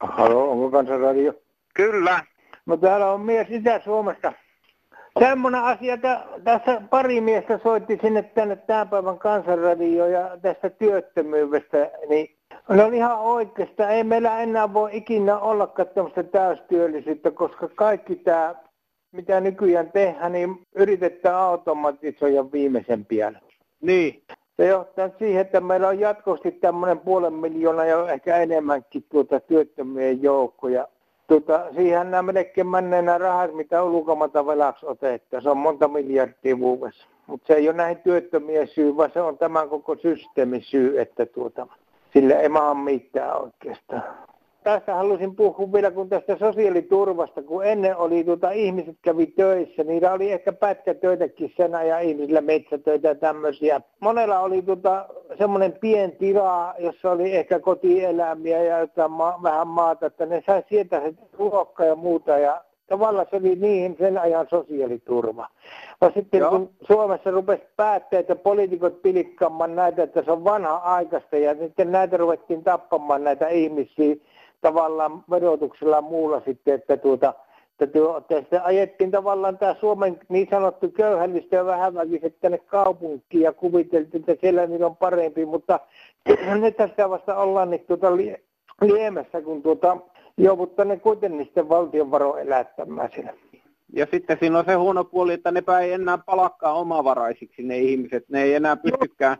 Halo, 0.00 0.50
onko 0.50 0.70
kansanradio? 0.70 1.34
Kyllä. 1.74 2.24
No 2.66 2.76
täällä 2.76 3.12
on 3.12 3.20
mies 3.20 3.46
Itä-Suomesta. 3.50 4.32
Semmoinen 5.18 5.62
asia, 5.62 5.94
että 5.94 6.24
tässä 6.44 6.82
pari 6.90 7.20
miestä 7.20 7.58
soitti 7.62 7.98
sinne 8.02 8.22
tänne 8.22 8.56
tämän 8.56 8.88
päivän 8.88 9.18
kansanradioon 9.18 10.12
ja 10.12 10.38
tästä 10.42 10.70
työttömyydestä, 10.70 11.90
niin 12.08 12.30
ne 12.68 12.84
oli 12.84 12.96
ihan 12.96 13.18
oikeasta. 13.18 13.88
Ei 13.88 14.04
meillä 14.04 14.40
enää 14.40 14.74
voi 14.74 14.90
ikinä 14.92 15.38
ollakaan 15.38 15.88
tämmöistä 15.88 16.22
täystyöllisyyttä, 16.22 17.30
koska 17.30 17.68
kaikki 17.68 18.16
tämä, 18.16 18.54
mitä 19.12 19.40
nykyään 19.40 19.92
tehdään, 19.92 20.32
niin 20.32 20.66
yritetään 20.74 21.36
automatisoida 21.36 22.52
viimeisen 22.52 23.04
pian. 23.04 23.38
Niin. 23.80 24.22
Se 24.56 24.66
johtaa 24.66 25.10
siihen, 25.18 25.40
että 25.40 25.60
meillä 25.60 25.88
on 25.88 26.00
jatkuvasti 26.00 26.50
tämmöinen 26.52 26.98
puolen 26.98 27.32
miljoonaa 27.32 27.84
ja 27.84 28.12
ehkä 28.12 28.36
enemmänkin 28.36 29.04
tuota 29.10 29.40
työttömien 29.40 30.22
joukkoja 30.22 30.88
tuota, 31.40 31.74
siihen 31.74 32.10
nämä 32.10 32.32
melkein 32.32 32.66
menneen 32.66 33.04
nämä 33.04 33.18
rahat, 33.18 33.54
mitä 33.54 33.82
ulkomailta 33.82 34.46
velaksi 34.46 34.86
otettu. 34.86 35.40
Se 35.40 35.50
on 35.50 35.56
monta 35.56 35.88
miljardia 35.88 36.58
vuodessa. 36.58 37.06
Mutta 37.26 37.46
se 37.46 37.54
ei 37.54 37.68
ole 37.68 37.76
näihin 37.76 38.02
työttömien 38.02 38.68
syy, 38.68 38.96
vaan 38.96 39.10
se 39.10 39.20
on 39.20 39.38
tämän 39.38 39.68
koko 39.68 39.96
systeemin 39.96 40.62
syy, 40.62 41.00
että 41.00 41.26
tuota, 41.26 41.66
sille 42.12 42.34
ei 42.34 42.48
maa 42.48 42.74
mitään 42.74 43.42
oikeastaan 43.42 44.02
tästä 44.64 44.94
halusin 44.94 45.36
puhua 45.36 45.72
vielä 45.72 45.90
kun 45.90 46.08
tästä 46.08 46.36
sosiaaliturvasta, 46.38 47.42
kun 47.42 47.66
ennen 47.66 47.96
oli 47.96 48.24
tuota, 48.24 48.50
ihmiset 48.50 48.96
kävi 49.02 49.26
töissä, 49.26 49.84
niillä 49.84 50.12
oli 50.12 50.32
ehkä 50.32 50.52
pätkätöitäkin 50.52 51.52
sen 51.56 51.74
ajan 51.74 52.02
ihmisillä 52.02 52.40
metsätöitä 52.40 53.08
ja 53.08 53.14
tämmöisiä. 53.14 53.80
Monella 54.00 54.40
oli 54.40 54.62
tuota, 54.62 55.06
semmoinen 55.38 55.72
pien 55.72 56.12
tila, 56.12 56.74
jossa 56.78 57.10
oli 57.10 57.36
ehkä 57.36 57.60
kotieläimiä 57.60 58.62
ja 58.62 58.78
jotain 58.78 59.10
ma- 59.10 59.40
vähän 59.42 59.68
maata, 59.68 60.06
että 60.06 60.26
ne 60.26 60.42
sai 60.46 60.62
sieltä 60.68 61.00
se 61.00 61.14
ruokkaa 61.32 61.86
ja 61.86 61.96
muuta 61.96 62.38
ja 62.38 62.60
tavallaan 62.86 63.26
se 63.30 63.36
oli 63.36 63.54
niihin 63.54 63.96
sen 63.98 64.18
ajan 64.18 64.46
sosiaaliturva. 64.50 65.48
No 66.00 66.10
sitten 66.14 66.40
Joo. 66.40 66.50
kun 66.50 66.70
Suomessa 66.86 67.30
rupesi 67.30 67.62
päätteet 67.76 68.28
ja 68.28 68.36
poliitikot 68.36 69.02
pilikkaamaan 69.02 69.76
näitä, 69.76 70.02
että 70.02 70.22
se 70.22 70.32
on 70.32 70.44
vanha 70.44 70.76
aikaista 70.76 71.36
ja 71.36 71.54
sitten 71.54 71.92
näitä 71.92 72.16
ruvettiin 72.16 72.64
tappamaan 72.64 73.24
näitä 73.24 73.48
ihmisiä, 73.48 74.16
tavallaan 74.62 75.24
verotuksella 75.30 76.00
muulla 76.00 76.42
sitten, 76.44 76.74
että 76.74 76.96
tuota, 76.96 77.34
että 77.80 77.98
tästä 78.28 78.64
ajettiin 78.64 79.10
tavallaan 79.10 79.58
tämä 79.58 79.74
Suomen 79.80 80.20
niin 80.28 80.48
sanottu 80.50 80.90
köyhällistä 80.90 81.56
ja 81.56 81.64
vähäväkiset 81.64 82.40
tänne 82.40 82.58
kaupunkiin 82.58 83.42
ja 83.42 83.52
kuviteltiin, 83.52 84.24
että 84.28 84.40
siellä 84.40 84.66
niillä 84.66 84.86
on 84.86 84.96
parempi, 84.96 85.46
mutta 85.46 85.80
nyt 86.60 86.76
tässä 86.76 87.10
vasta 87.10 87.36
ollaan 87.36 87.70
niin 87.70 87.84
tuota 87.86 88.16
liemessä, 88.80 89.42
kun 89.42 89.62
tuota, 89.62 89.98
Joo, 90.36 90.56
mutta 90.56 90.84
ne 90.84 90.98
kuitenkin 90.98 91.44
sitten 91.44 91.68
valtion 91.68 92.10
varo 92.10 92.36
elättämään 92.36 93.10
siellä. 93.14 93.32
Ja 93.92 94.06
sitten 94.10 94.36
siinä 94.40 94.58
on 94.58 94.64
se 94.64 94.74
huono 94.74 95.04
puoli, 95.04 95.32
että 95.32 95.50
ne 95.50 95.62
ei 95.82 95.92
enää 95.92 96.18
palakkaa 96.18 96.72
omavaraisiksi 96.72 97.62
ne 97.62 97.78
ihmiset. 97.78 98.24
Ne 98.28 98.42
ei 98.42 98.54
enää 98.54 98.76
pystykään 98.76 99.36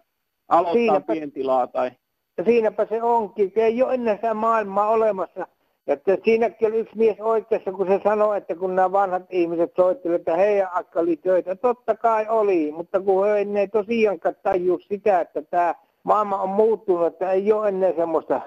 aloittaa 0.49 0.75
siinäpä, 0.75 1.13
pientilaa. 1.13 1.67
Tai... 1.67 1.91
Ja 2.39 2.45
siinäpä 2.45 2.87
se 2.87 3.03
onkin. 3.03 3.53
Se 3.55 3.65
ei 3.65 3.83
ole 3.83 3.95
ennen 3.95 4.17
sitä 4.17 4.35
maailmaa 4.35 4.89
olemassa. 4.89 5.47
Että 5.87 6.19
siinäkin 6.25 6.69
oli 6.69 6.79
yksi 6.79 6.99
mies 6.99 7.21
oikeassa, 7.21 7.73
kun 7.73 7.87
se 7.87 8.01
sanoi, 8.05 8.37
että 8.37 8.55
kun 8.55 8.77
nämä 8.77 8.93
vanhat 8.93 9.23
ihmiset 9.31 9.73
soittelivat, 9.77 10.21
että 10.21 10.37
heidän 10.37 10.69
akka 10.75 11.01
oli 11.01 11.17
töitä. 11.17 11.57
Totta 11.57 11.95
kai 11.97 12.27
oli, 12.29 12.73
mutta 12.77 13.01
kun 13.01 13.27
he 13.27 13.39
ei 13.61 13.69
tosiaankaan 13.69 14.37
tajua 14.43 14.79
sitä, 14.89 15.21
että 15.21 15.43
tämä 15.43 15.75
maailma 16.05 16.43
on 16.43 16.49
muuttunut, 16.49 17.07
että 17.07 17.33
ei 17.33 17.53
ole 17.53 17.69
ennen 17.69 17.97
semmoista. 17.97 18.41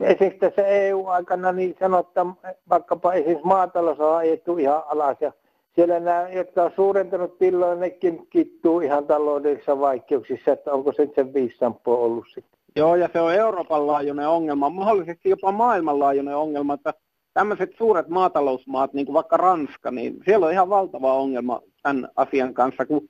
Esimerkiksi 0.00 0.40
tässä 0.40 0.66
EU-aikana 0.66 1.52
niin 1.52 1.76
sanotaan, 1.80 2.34
vaikkapa 2.70 3.12
esimerkiksi 3.12 3.46
maatalous 3.46 4.00
on 4.00 4.16
ajettu 4.16 4.56
ihan 4.58 4.82
alas 4.86 5.16
ja 5.20 5.32
siellä 5.74 6.00
nämä, 6.00 6.28
jotka 6.28 6.62
on 6.62 6.72
suurentanut 6.76 7.38
tilloja, 7.38 7.74
nekin 7.74 8.26
kittuu 8.30 8.80
ihan 8.80 9.06
taloudellisissa 9.06 9.80
vaikeuksissa, 9.80 10.52
että 10.52 10.72
onko 10.72 10.92
se 10.92 11.08
sen 11.14 11.34
viisi 11.34 11.56
ollut 11.86 12.26
sitten. 12.34 12.55
Joo, 12.76 12.96
ja 12.96 13.08
se 13.12 13.20
on 13.20 13.34
Euroopan 13.34 13.86
laajuinen 13.86 14.28
ongelma, 14.28 14.70
mahdollisesti 14.70 15.28
jopa 15.28 15.52
maailmanlaajuinen 15.52 16.36
ongelma, 16.36 16.74
että 16.74 16.94
tämmöiset 17.34 17.70
suuret 17.78 18.08
maatalousmaat, 18.08 18.92
niin 18.92 19.06
kuin 19.06 19.14
vaikka 19.14 19.36
Ranska, 19.36 19.90
niin 19.90 20.16
siellä 20.24 20.46
on 20.46 20.52
ihan 20.52 20.68
valtava 20.68 21.14
ongelma 21.14 21.60
tämän 21.82 22.08
asian 22.16 22.54
kanssa, 22.54 22.86
kun 22.86 23.08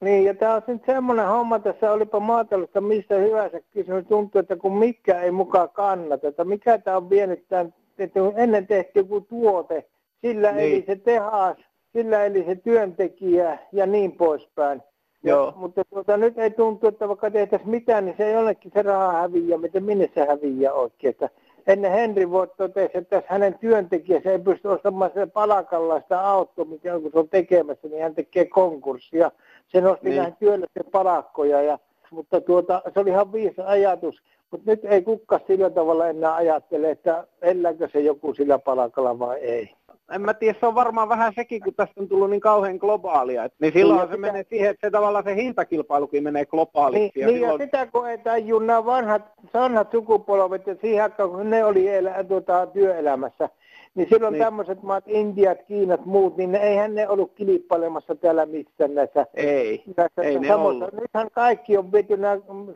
niin, 0.00 0.24
ja 0.24 0.34
tämä 0.34 0.54
on 0.54 0.62
nyt 0.66 0.82
semmoinen 0.86 1.28
homma, 1.28 1.58
tässä 1.58 1.92
olipa 1.92 2.20
maataloutta 2.20 2.80
mistä 2.80 3.14
hyvänsä 3.14 3.60
kysymys. 3.70 4.06
Tuntuu, 4.06 4.38
että 4.38 4.56
kun 4.56 4.78
mikä 4.78 5.20
ei 5.20 5.30
mukaan 5.30 5.70
kannata, 5.70 6.28
että 6.28 6.44
mikä 6.44 6.78
tämä 6.78 6.96
on 6.96 7.10
vienyt 7.10 7.48
tämän, 7.48 7.74
että 7.98 8.20
ennen 8.36 8.66
tehtiin 8.66 9.04
joku 9.04 9.20
tuote, 9.20 9.84
sillä 10.20 10.52
niin. 10.52 10.72
eli 10.72 10.84
se 10.86 10.96
tehas, 10.96 11.56
sillä 11.92 12.24
eli 12.24 12.44
se 12.44 12.54
työntekijä 12.54 13.58
ja 13.72 13.86
niin 13.86 14.12
poispäin. 14.12 14.82
Joo. 15.22 15.52
Mutta 15.56 15.84
tuota, 15.84 16.16
nyt 16.16 16.38
ei 16.38 16.50
tuntu, 16.50 16.86
että 16.86 17.08
vaikka 17.08 17.30
tehtäisiin 17.30 17.70
mitään, 17.70 18.04
niin 18.04 18.16
se 18.16 18.26
ei 18.26 18.36
olekin 18.36 18.72
se 18.74 18.82
raha 18.82 19.12
häviä, 19.12 19.58
miten 19.58 19.84
minne 19.84 20.10
se 20.14 20.26
häviää 20.26 20.72
oikein. 20.72 21.10
Että 21.10 21.28
ennen 21.66 21.92
Henry 21.92 22.30
Voigt 22.30 22.56
totesi, 22.56 22.98
että 22.98 23.16
jos 23.16 23.24
hänen 23.26 23.58
työntekijänsä 23.58 24.30
ei 24.30 24.38
pysty 24.38 24.68
ostamaan 24.68 25.10
sitä 25.10 25.26
palakalla 25.26 26.00
sitä 26.00 26.28
autoa, 26.28 26.64
mikä 26.64 27.00
kun 27.00 27.10
se 27.12 27.18
on 27.18 27.28
tekemässä, 27.28 27.88
niin 27.88 28.02
hän 28.02 28.14
tekee 28.14 28.44
konkurssia. 28.44 29.30
Se 29.66 29.80
nosti 29.80 30.08
niin. 30.08 30.16
näihin 30.16 30.36
työllisten 30.38 30.84
palakkoja, 30.92 31.62
ja, 31.62 31.78
mutta 32.10 32.40
tuota, 32.40 32.82
se 32.94 33.00
oli 33.00 33.10
ihan 33.10 33.32
viisa 33.32 33.62
ajatus. 33.66 34.22
Mutta 34.50 34.70
nyt 34.70 34.84
ei 34.84 35.02
kukka 35.02 35.40
sillä 35.46 35.70
tavalla 35.70 36.08
enää 36.08 36.34
ajattele, 36.34 36.90
että 36.90 37.26
elläkö 37.42 37.88
se 37.92 38.00
joku 38.00 38.34
sillä 38.34 38.58
palakalla 38.58 39.18
vai 39.18 39.38
ei 39.38 39.77
en 40.12 40.20
mä 40.22 40.34
tiedä, 40.34 40.58
se 40.60 40.66
on 40.66 40.74
varmaan 40.74 41.08
vähän 41.08 41.32
sekin, 41.36 41.62
kun 41.62 41.74
tästä 41.74 42.00
on 42.00 42.08
tullut 42.08 42.30
niin 42.30 42.40
kauhean 42.40 42.76
globaalia. 42.76 43.44
Et, 43.44 43.54
niin 43.60 43.72
silloin 43.72 43.98
niin, 43.98 44.08
se 44.08 44.14
sitä... 44.14 44.26
menee 44.26 44.44
siihen, 44.48 44.70
että 44.70 44.86
se 44.86 44.90
tavallaan 44.90 45.24
se 45.24 45.34
hintakilpailukin 45.34 46.22
menee 46.22 46.46
globaaliksi. 46.46 47.10
Niin, 47.14 47.22
ja, 47.22 47.26
niin, 47.26 47.38
silloin... 47.38 47.60
ja 47.60 48.16
sitä 48.16 48.36
ju 48.36 48.58
nämä 48.58 48.84
vanhat, 48.86 49.22
vanhat 49.54 49.90
sukupolvet, 49.90 50.66
ja 50.66 50.76
siihen 50.80 51.02
aikaan, 51.02 51.30
kun 51.30 51.50
ne 51.50 51.64
oli 51.64 51.88
elä, 51.88 52.24
tuota, 52.24 52.66
työelämässä, 52.66 53.48
niin 53.94 54.08
silloin 54.08 54.32
niin. 54.32 54.44
tämmöiset 54.44 54.82
maat, 54.82 55.04
Intiat, 55.06 55.58
Kiinat, 55.68 56.04
muut, 56.04 56.36
niin 56.36 56.52
ne, 56.52 56.58
eihän 56.58 56.94
ne 56.94 57.08
ollut 57.08 57.32
kilpailemassa 57.34 58.14
täällä 58.14 58.46
missään 58.46 58.94
näissä. 58.94 59.26
Ei, 59.34 59.82
näissä 59.96 60.22
ei 60.22 60.38
ne 60.38 60.54
ollut. 60.54 60.92
Nythän 60.92 61.28
kaikki 61.32 61.78
on 61.78 61.92
viety, 61.92 62.18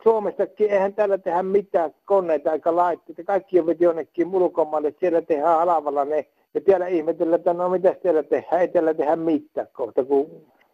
Suomestakin, 0.03 0.69
eihän 0.69 0.93
täällä 0.93 1.17
tehdä 1.17 1.43
mitään 1.43 1.91
koneita 2.05 2.53
eikä 2.53 2.75
laitteita. 2.75 3.23
Kaikki 3.23 3.59
on 3.59 3.65
viety 3.65 3.83
jonnekin 3.83 4.35
ulkomaille, 4.35 4.93
siellä 4.99 5.21
tehdään 5.21 5.57
halavalla 5.57 6.05
ne 6.05 6.25
ja 6.53 6.61
täällä 6.61 6.87
ihmetellä, 6.87 7.35
että 7.35 7.53
no 7.53 7.69
mitä 7.69 7.95
täällä 8.03 8.23
tehdään, 8.23 8.61
ei 8.61 8.67
täällä 8.67 8.93
tehdä 8.93 9.15
mitään 9.15 9.67
kohta, 9.73 10.03
kun 10.03 10.29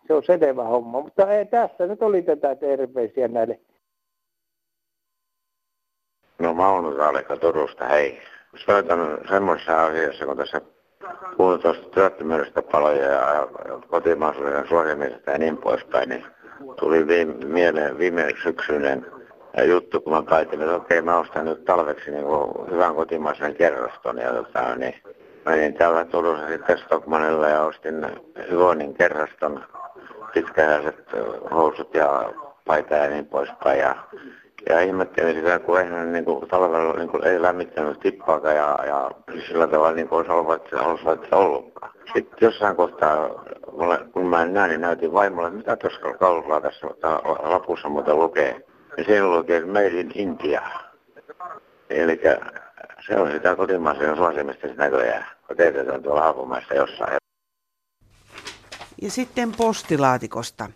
se 0.08 0.14
on 0.14 0.24
sedevä 0.24 0.64
homma. 0.64 1.02
Mutta 1.02 1.34
ei, 1.34 1.46
tässä 1.46 1.88
nyt 1.88 2.02
oli 2.02 2.22
tätä 2.22 2.56
terveisiä 2.56 3.28
näille. 3.28 3.60
No 6.40 6.54
Mauno 6.54 6.94
Raalika 6.94 7.38
Turusta, 7.38 7.86
hei. 7.88 8.20
Soitan 8.56 9.18
semmoisessa 9.30 9.86
asiassa, 9.86 10.26
kun 10.26 10.38
tässä 10.38 10.62
puhuttu 11.38 11.62
tuosta 11.62 11.90
työttömyydestä 11.90 12.62
paloja 12.62 13.06
ja 13.06 13.48
kotimaisuuden 13.88 14.68
suosimisesta 14.68 15.32
ja 15.32 15.38
niin 15.38 15.58
poispäin, 15.58 16.10
niin 16.10 16.26
tuli 16.80 17.08
viime, 17.08 17.34
mieleen 17.46 17.98
viime 17.98 18.28
syksyinen 18.44 19.06
juttu, 19.68 20.02
kun 20.02 20.14
mä 20.14 20.24
päätin, 20.24 20.62
että 20.62 20.76
okei, 20.76 21.02
mä 21.02 21.20
ostan 21.20 21.46
nyt 21.46 21.66
talveksi 21.66 22.12
niin 22.12 22.26
hyvän 22.72 22.96
kotimaisen 22.96 23.56
kerroston 23.56 24.18
ja 24.18 24.34
tota, 24.34 24.76
niin 24.76 24.96
menin 25.46 25.74
täällä 25.74 26.06
Turussa 26.06 26.48
sitten 26.48 26.78
Stockmanilla 26.78 27.50
ja 27.50 27.62
ostin 27.62 28.06
Hyvonin 28.50 28.94
kerraston 28.94 29.64
pitkähäiset 30.34 31.06
housut 31.52 31.94
ja 31.94 32.34
paita 32.66 32.96
ja 32.96 33.10
niin 33.10 33.26
poispäin. 33.26 33.80
Ja, 33.80 33.96
ja 34.70 34.82
ihmettelin 34.82 35.36
sitä, 35.36 35.60
kun 35.60 35.80
eihän 35.80 36.14
niin 36.14 36.26
kuin, 36.26 36.48
talvella 36.50 36.94
niin 36.94 37.10
kuin, 37.10 37.28
ei 37.28 37.42
lämmittänyt 37.42 38.00
tippaakaan 38.00 38.56
ja, 38.56 38.80
ja 38.88 39.12
sillä 39.48 39.68
tavalla 39.68 39.96
niin 39.96 40.08
kuin 40.08 40.18
olisi 40.18 40.32
ollut, 40.32 41.04
olisi 41.06 41.28
ollutkaan. 41.32 41.92
Sitten 42.14 42.38
jossain 42.42 42.76
kohtaa, 42.76 43.30
kun 44.14 44.28
mä 44.28 44.42
en 44.42 44.54
näe, 44.54 44.68
niin 44.68 44.82
näytin 44.82 45.14
vaimolle, 45.14 45.50
mitä 45.50 45.76
tuossa 45.76 46.00
kaululla 46.20 46.62
tässä 46.62 46.88
lapussa 47.40 47.90
muuten 47.90 48.20
lukee. 48.20 48.66
Ja 48.98 49.04
siellä 49.04 49.38
lukee 49.38 49.66
Made 49.66 49.88
in 49.88 50.12
India. 50.16 50.62
Eli 51.90 52.22
se 53.08 53.18
on 53.18 53.32
sitä 53.32 53.56
kotimaisen 53.56 54.16
suosimista 54.18 54.68
näköjään, 54.68 55.26
kun 55.48 55.58
teetetään 55.58 56.04
tuolla 56.04 56.22
Haapumaissa 56.22 56.74
jossain. 56.74 57.18
Ja 59.02 59.12
sitten 59.12 59.52
postilaatikosta. 59.58 60.70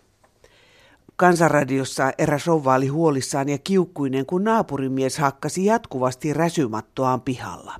Kansanradiossa 1.16 2.12
eräs 2.18 2.46
rouva 2.46 2.74
oli 2.74 2.86
huolissaan 2.86 3.48
ja 3.48 3.58
kiukkuinen, 3.58 4.26
kun 4.26 4.44
naapurimies 4.44 5.18
hakkasi 5.18 5.64
jatkuvasti 5.64 6.32
räsymattoaan 6.32 7.20
pihalla. 7.20 7.74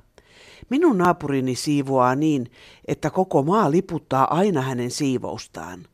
Minun 0.69 0.97
naapurini 0.97 1.55
siivoaa 1.55 2.15
niin, 2.15 2.51
että 2.87 3.09
koko 3.09 3.43
maa 3.43 3.71
liputtaa 3.71 4.35
aina 4.37 4.61
hänen 4.61 4.91
siivoustaan. 4.91 5.85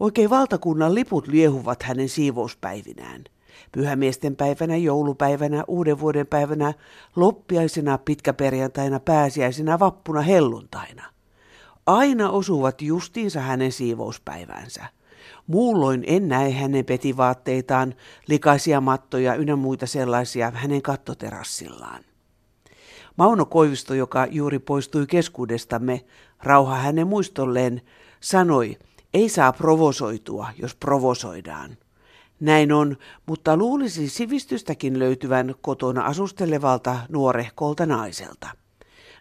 Oikein 0.00 0.30
valtakunnan 0.30 0.94
liput 0.94 1.28
liehuvat 1.28 1.82
hänen 1.82 2.08
siivouspäivinään 2.08 3.24
pyhämiesten 3.72 4.36
päivänä, 4.36 4.76
joulupäivänä, 4.76 5.64
uuden 5.68 6.00
vuoden 6.00 6.26
päivänä, 6.26 6.74
loppiaisena, 7.16 7.98
pitkäperjantaina, 7.98 9.00
pääsiäisenä, 9.00 9.78
vappuna, 9.78 10.20
helluntaina. 10.20 11.04
Aina 11.86 12.30
osuvat 12.30 12.82
justiinsa 12.82 13.40
hänen 13.40 13.72
siivouspäivänsä. 13.72 14.84
Muulloin 15.46 16.04
en 16.06 16.28
näe 16.28 16.52
hänen 16.52 16.84
petivaatteitaan, 16.84 17.94
likaisia 18.28 18.80
mattoja 18.80 19.34
ynnä 19.34 19.56
muita 19.56 19.86
sellaisia 19.86 20.50
hänen 20.50 20.82
kattoterassillaan. 20.82 22.04
Mauno 23.16 23.44
Koivisto, 23.46 23.94
joka 23.94 24.26
juuri 24.30 24.58
poistui 24.58 25.06
keskuudestamme, 25.06 26.04
rauha 26.42 26.74
hänen 26.74 27.06
muistolleen, 27.06 27.82
sanoi, 28.20 28.78
ei 29.14 29.28
saa 29.28 29.52
provosoitua, 29.52 30.48
jos 30.58 30.74
provosoidaan. 30.74 31.76
Näin 32.40 32.72
on, 32.72 32.96
mutta 33.26 33.56
luulisi 33.56 34.08
sivistystäkin 34.08 34.98
löytyvän 34.98 35.54
kotona 35.60 36.04
asustelevalta 36.04 36.96
nuorehkolta 37.08 37.86
naiselta. 37.86 38.48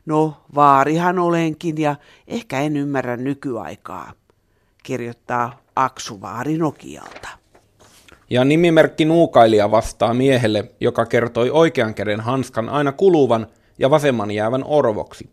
No, 0.05 0.37
vaarihan 0.55 1.19
olenkin 1.19 1.77
ja 1.77 1.95
ehkä 2.27 2.59
en 2.61 2.77
ymmärrä 2.77 3.17
nykyaikaa, 3.17 4.13
kirjoittaa 4.83 5.62
Aksu 5.75 6.21
Vaari 6.21 6.57
Nokialta. 6.57 7.29
Ja 8.29 8.43
nimimerkki 8.43 9.05
Nuukailija 9.05 9.71
vastaa 9.71 10.13
miehelle, 10.13 10.71
joka 10.79 11.05
kertoi 11.05 11.49
oikean 11.49 11.93
käden 11.93 12.19
hanskan 12.19 12.69
aina 12.69 12.91
kuluvan 12.91 13.47
ja 13.79 13.89
vasemman 13.89 14.31
jäävän 14.31 14.63
orvoksi. 14.65 15.29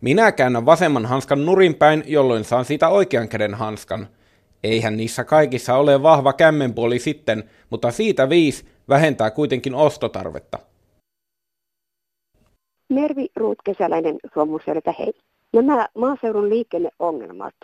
Minä 0.00 0.32
käännän 0.32 0.66
vasemman 0.66 1.06
hanskan 1.06 1.46
nurinpäin, 1.46 2.04
jolloin 2.06 2.44
saan 2.44 2.64
siitä 2.64 2.88
oikean 2.88 3.28
käden 3.28 3.54
hanskan– 3.54 4.06
Eihän 4.64 4.96
niissä 4.96 5.24
kaikissa 5.24 5.76
ole 5.76 6.02
vahva 6.02 6.32
kämmenpuoli 6.32 6.98
sitten, 6.98 7.44
mutta 7.70 7.90
siitä 7.90 8.28
viisi 8.28 8.66
vähentää 8.88 9.30
kuitenkin 9.30 9.74
ostotarvetta. 9.74 10.58
Mervi 12.88 13.28
Ruutkesäläinen 13.36 14.16
Suomuselta, 14.34 14.94
hei. 14.98 15.12
Nämä 15.52 15.88
maaseudun 15.94 16.50
liikenneongelmat, 16.50 17.54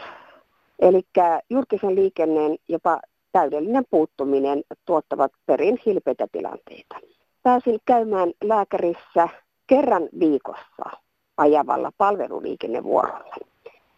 eli 0.81 1.03
julkisen 1.51 1.95
liikenneen 1.95 2.57
jopa 2.69 3.01
täydellinen 3.33 3.85
puuttuminen 3.91 4.63
tuottavat 4.85 5.33
perin 5.47 5.79
hilpeitä 5.87 6.27
tilanteita. 6.33 6.97
Pääsin 7.43 7.79
käymään 7.85 8.33
lääkärissä 8.45 9.29
kerran 9.67 10.09
viikossa 10.19 10.91
ajavalla 11.37 11.93
palveluliikennevuorolla. 11.99 13.35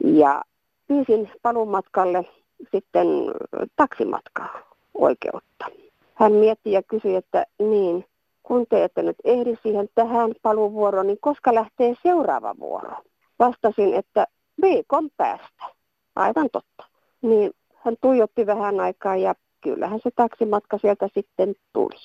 Ja 0.05 0.43
pyysin 0.87 1.31
palumatkalle 1.43 2.25
sitten 2.73 3.07
taksimatkaa 3.77 4.59
oikeutta. 4.95 5.67
Hän 6.15 6.33
mietti 6.33 6.73
ja 6.73 6.83
kysyi, 6.83 7.17
että 7.17 7.47
niin, 7.59 8.05
kun 8.43 8.67
te 8.67 8.85
ette 8.85 9.03
nyt 9.03 9.17
ehdi 9.25 9.59
siihen 9.63 9.89
tähän 9.95 10.35
paluvuoroon, 10.43 11.07
niin 11.07 11.19
koska 11.21 11.55
lähtee 11.55 11.95
seuraava 12.03 12.55
vuoro? 12.61 12.93
Vastasin, 13.39 13.95
että 13.95 14.27
viikon 14.63 15.11
päästä. 15.17 15.65
Aivan 16.17 16.49
totta. 16.53 16.85
Niin 17.23 17.53
hän 17.75 17.97
tuijotti 18.01 18.47
vähän 18.47 18.81
aikaa 18.81 19.17
ja 19.17 19.35
kyllähän 19.61 20.01
se 20.03 20.11
taksimatka 20.17 20.79
sieltä 20.79 21.09
sitten 21.15 21.55
tuli. 21.73 21.97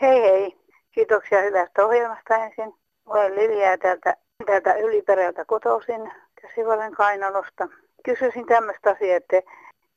Hei 0.00 0.22
hei, 0.22 0.56
kiitoksia 0.90 1.42
hyvästä 1.42 1.86
ohjelmasta 1.86 2.36
ensin. 2.36 2.74
Olen 3.06 3.34
Liviä 3.34 3.78
täältä, 3.78 4.16
täältä 4.46 4.74
Yliperältä 4.74 5.44
kotoisin 5.44 6.12
Käsivalen 6.42 6.92
Kainalosta. 6.92 7.68
Kysyisin 8.04 8.46
tämmöistä 8.46 8.90
asiaa, 8.90 9.16
että 9.16 9.42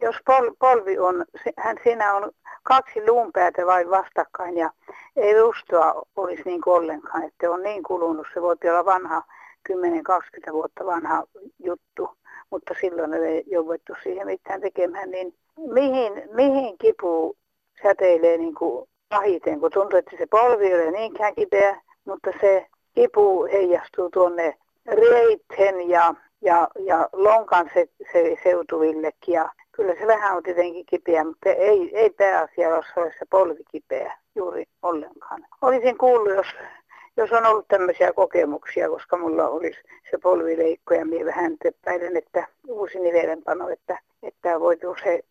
jos 0.02 0.16
pol, 0.26 0.52
polvi 0.60 1.00
on, 1.00 1.26
hän 1.58 1.78
siinä 1.84 2.14
on 2.14 2.32
kaksi 2.64 3.08
luunpäätä 3.08 3.66
vain 3.66 3.90
vastakkain 3.90 4.58
ja 4.58 4.72
ei 5.16 5.40
rustoa 5.40 6.02
olisi 6.16 6.44
niin 6.46 6.62
kuin 6.62 6.74
ollenkaan, 6.74 7.24
että 7.24 7.52
on 7.52 7.64
niin 7.64 7.84
kulunut. 7.84 8.28
Se 8.34 8.42
voi 8.42 8.56
olla 8.70 8.86
vanha, 8.86 9.24
10-20 9.70 10.54
vuotta 10.54 10.86
vanha 10.86 11.24
juttu, 11.64 12.10
mutta 12.50 12.74
silloin 12.82 13.14
ei 13.14 13.44
jouduttu 13.48 13.94
siihen 14.04 14.28
mitään 14.28 14.62
tekemään. 14.62 15.12
Niin 15.12 15.34
mihin, 15.58 16.14
mihin 16.34 16.78
kipu 16.78 17.38
säteilee 17.84 18.38
niin 18.38 18.56
kuin 18.56 18.90
pahiten, 19.10 19.60
kun 19.60 19.72
tuntuu, 19.72 20.00
että 20.00 20.18
se 20.18 20.26
polvi 20.26 20.68
ei 20.68 20.74
ole 20.74 20.92
niinkään 20.92 21.36
kipeä, 21.36 21.82
mutta 22.06 22.32
se 22.42 22.68
kipu 22.96 23.48
heijastuu 23.52 24.10
tuonne 24.10 24.58
reitten 24.86 25.90
ja, 25.90 26.14
ja, 26.42 26.68
ja 26.80 27.10
lonkan 27.14 27.70
se, 27.74 27.88
se 28.14 28.38
seutuvillekin. 28.44 29.34
Ja 29.34 29.50
kyllä 29.72 29.96
se 30.00 30.08
vähän 30.08 30.38
on 30.38 30.44
tietenkin 30.44 30.86
kipeä, 30.86 31.24
mutta 31.24 31.50
ei, 31.50 31.98
ei 31.98 32.10
pääasiassa 32.10 33.02
ole 33.02 33.14
se 33.20 33.26
polvi 33.30 33.64
kipeä 33.72 34.18
juuri 34.36 34.66
ollenkaan. 34.82 35.46
Olisin 35.62 35.98
kuullut, 35.98 36.36
jos, 36.36 36.48
jos 37.18 37.32
on 37.32 37.46
ollut 37.46 37.68
tämmöisiä 37.68 38.14
kokemuksia, 38.14 38.90
koska 38.90 39.18
mulla 39.18 39.48
olisi 39.48 39.80
se 40.12 40.18
polvileikko 40.18 40.94
ja 40.94 41.06
minä 41.06 41.26
vähän 41.26 41.58
epäilen, 41.66 42.18
että 42.18 42.48
uusi 42.68 43.00
nivelenpano, 43.00 43.70
että, 43.70 44.00
että 44.24 44.60
voitu 44.60 44.96
se 45.04 45.24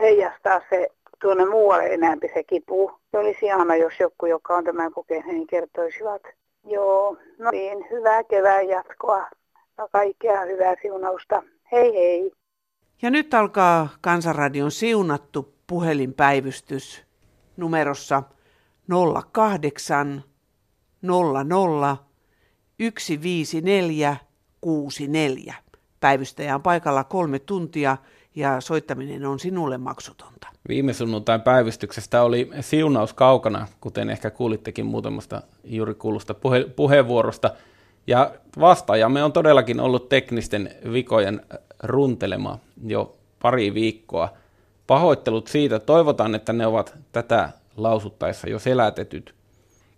heijastaa 0.00 0.60
se 0.70 0.88
tuonne 1.20 1.44
muualle 1.44 1.86
enää 1.86 2.16
se 2.34 2.42
kipu. 2.42 2.92
Se 3.10 3.18
olisi 3.18 3.46
ihana, 3.46 3.76
jos 3.76 3.92
joku, 4.00 4.26
joka 4.26 4.56
on 4.56 4.64
tämän 4.64 4.92
kokenut, 4.92 5.26
niin 5.26 5.46
kertoisivat. 5.46 6.22
Joo, 6.64 7.16
no 7.38 7.50
niin, 7.50 7.86
hyvää 7.90 8.24
kevään 8.24 8.68
jatkoa 8.68 9.26
ja 9.78 9.88
kaikkea 9.92 10.40
hyvää 10.40 10.74
siunausta. 10.82 11.42
Hei 11.72 11.94
hei. 11.94 12.32
Ja 13.02 13.10
nyt 13.10 13.34
alkaa 13.34 13.88
Kansanradion 14.00 14.70
siunattu 14.70 15.54
puhelinpäivystys 15.66 17.02
numerossa 17.56 18.22
08 19.32 20.24
00 21.02 21.96
154 22.78 24.16
64. 24.60 25.54
Päivystäjä 26.00 26.54
on 26.54 26.62
paikalla 26.62 27.04
kolme 27.04 27.38
tuntia 27.38 27.96
ja 28.34 28.60
soittaminen 28.60 29.26
on 29.26 29.38
sinulle 29.38 29.78
maksutonta. 29.78 30.48
Viime 30.68 30.92
sunnuntain 30.92 31.40
päivystyksestä 31.40 32.22
oli 32.22 32.50
siunaus 32.60 33.12
kaukana, 33.12 33.66
kuten 33.80 34.10
ehkä 34.10 34.30
kuulittekin 34.30 34.86
muutamasta 34.86 35.42
juuri 35.64 35.94
kuulusta 35.94 36.34
puhe- 36.34 36.68
puheenvuorosta. 36.76 37.50
Ja 38.06 38.34
vastaajamme 38.60 39.24
on 39.24 39.32
todellakin 39.32 39.80
ollut 39.80 40.08
teknisten 40.08 40.70
vikojen 40.92 41.42
runtelema 41.82 42.58
jo 42.86 43.16
pari 43.42 43.74
viikkoa. 43.74 44.28
Pahoittelut 44.86 45.46
siitä, 45.46 45.78
toivotaan, 45.78 46.34
että 46.34 46.52
ne 46.52 46.66
ovat 46.66 46.94
tätä 47.12 47.50
lausuttaessa 47.76 48.48
jo 48.48 48.58
selätetyt. 48.58 49.34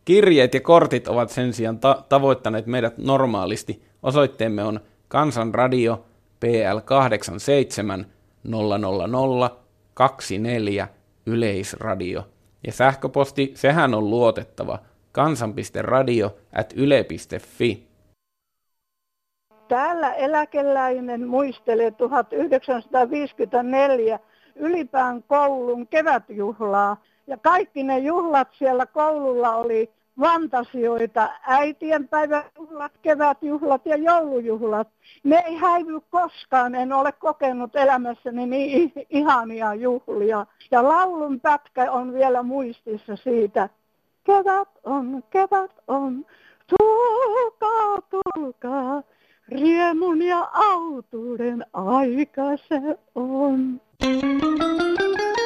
Kirjeet 0.04 0.54
ja 0.54 0.60
kortit 0.60 1.08
ovat 1.08 1.30
sen 1.30 1.52
sijaan 1.52 1.78
ta- 1.78 2.04
tavoittaneet 2.08 2.66
meidät 2.66 2.98
normaalisti. 2.98 3.82
Osoitteemme 4.02 4.64
on 4.64 4.80
Kansanradio 5.08 6.04
PL 6.40 6.78
87 6.84 8.06
000 8.44 9.56
24 9.94 10.88
Yleisradio. 11.26 12.22
Ja 12.66 12.72
sähköposti, 12.72 13.52
sehän 13.54 13.94
on 13.94 14.10
luotettava 14.10 14.78
kansan.radio 15.12 16.36
at 16.52 16.72
yle.fi. 16.76 17.86
Täällä 19.68 20.12
eläkeläinen 20.12 21.26
muistelee 21.26 21.90
1954 21.90 24.18
Ylipään 24.56 25.22
koulun 25.22 25.86
kevätjuhlaa. 25.86 26.96
Ja 27.26 27.36
kaikki 27.36 27.82
ne 27.82 27.98
juhlat 27.98 28.48
siellä 28.58 28.86
koululla 28.86 29.54
oli 29.54 29.90
fantasioita, 30.20 31.30
äitienpäiväjuhlat, 31.42 32.92
kevätjuhlat 33.02 33.86
ja 33.86 33.96
joulujuhlat. 33.96 34.88
Ne 35.24 35.42
ei 35.46 35.56
häivy 35.56 36.00
koskaan, 36.10 36.74
en 36.74 36.92
ole 36.92 37.12
kokenut 37.12 37.76
elämässäni 37.76 38.46
niin 38.46 38.92
ihania 39.10 39.74
juhlia. 39.74 40.46
Ja 40.70 40.88
laulun 40.88 41.40
pätkä 41.40 41.92
on 41.92 42.12
vielä 42.12 42.42
muistissa 42.42 43.16
siitä. 43.16 43.68
Kevät 44.24 44.68
on, 44.84 45.24
kevät 45.30 45.72
on, 45.88 46.26
tulkaa, 46.68 47.98
tulkaa, 48.10 49.02
riemun 49.48 50.22
ja 50.22 50.48
autuuden 50.52 51.66
aika 51.72 52.56
se 52.68 52.98
on. 53.14 53.80
Thank 54.04 54.42
you. 54.42 55.43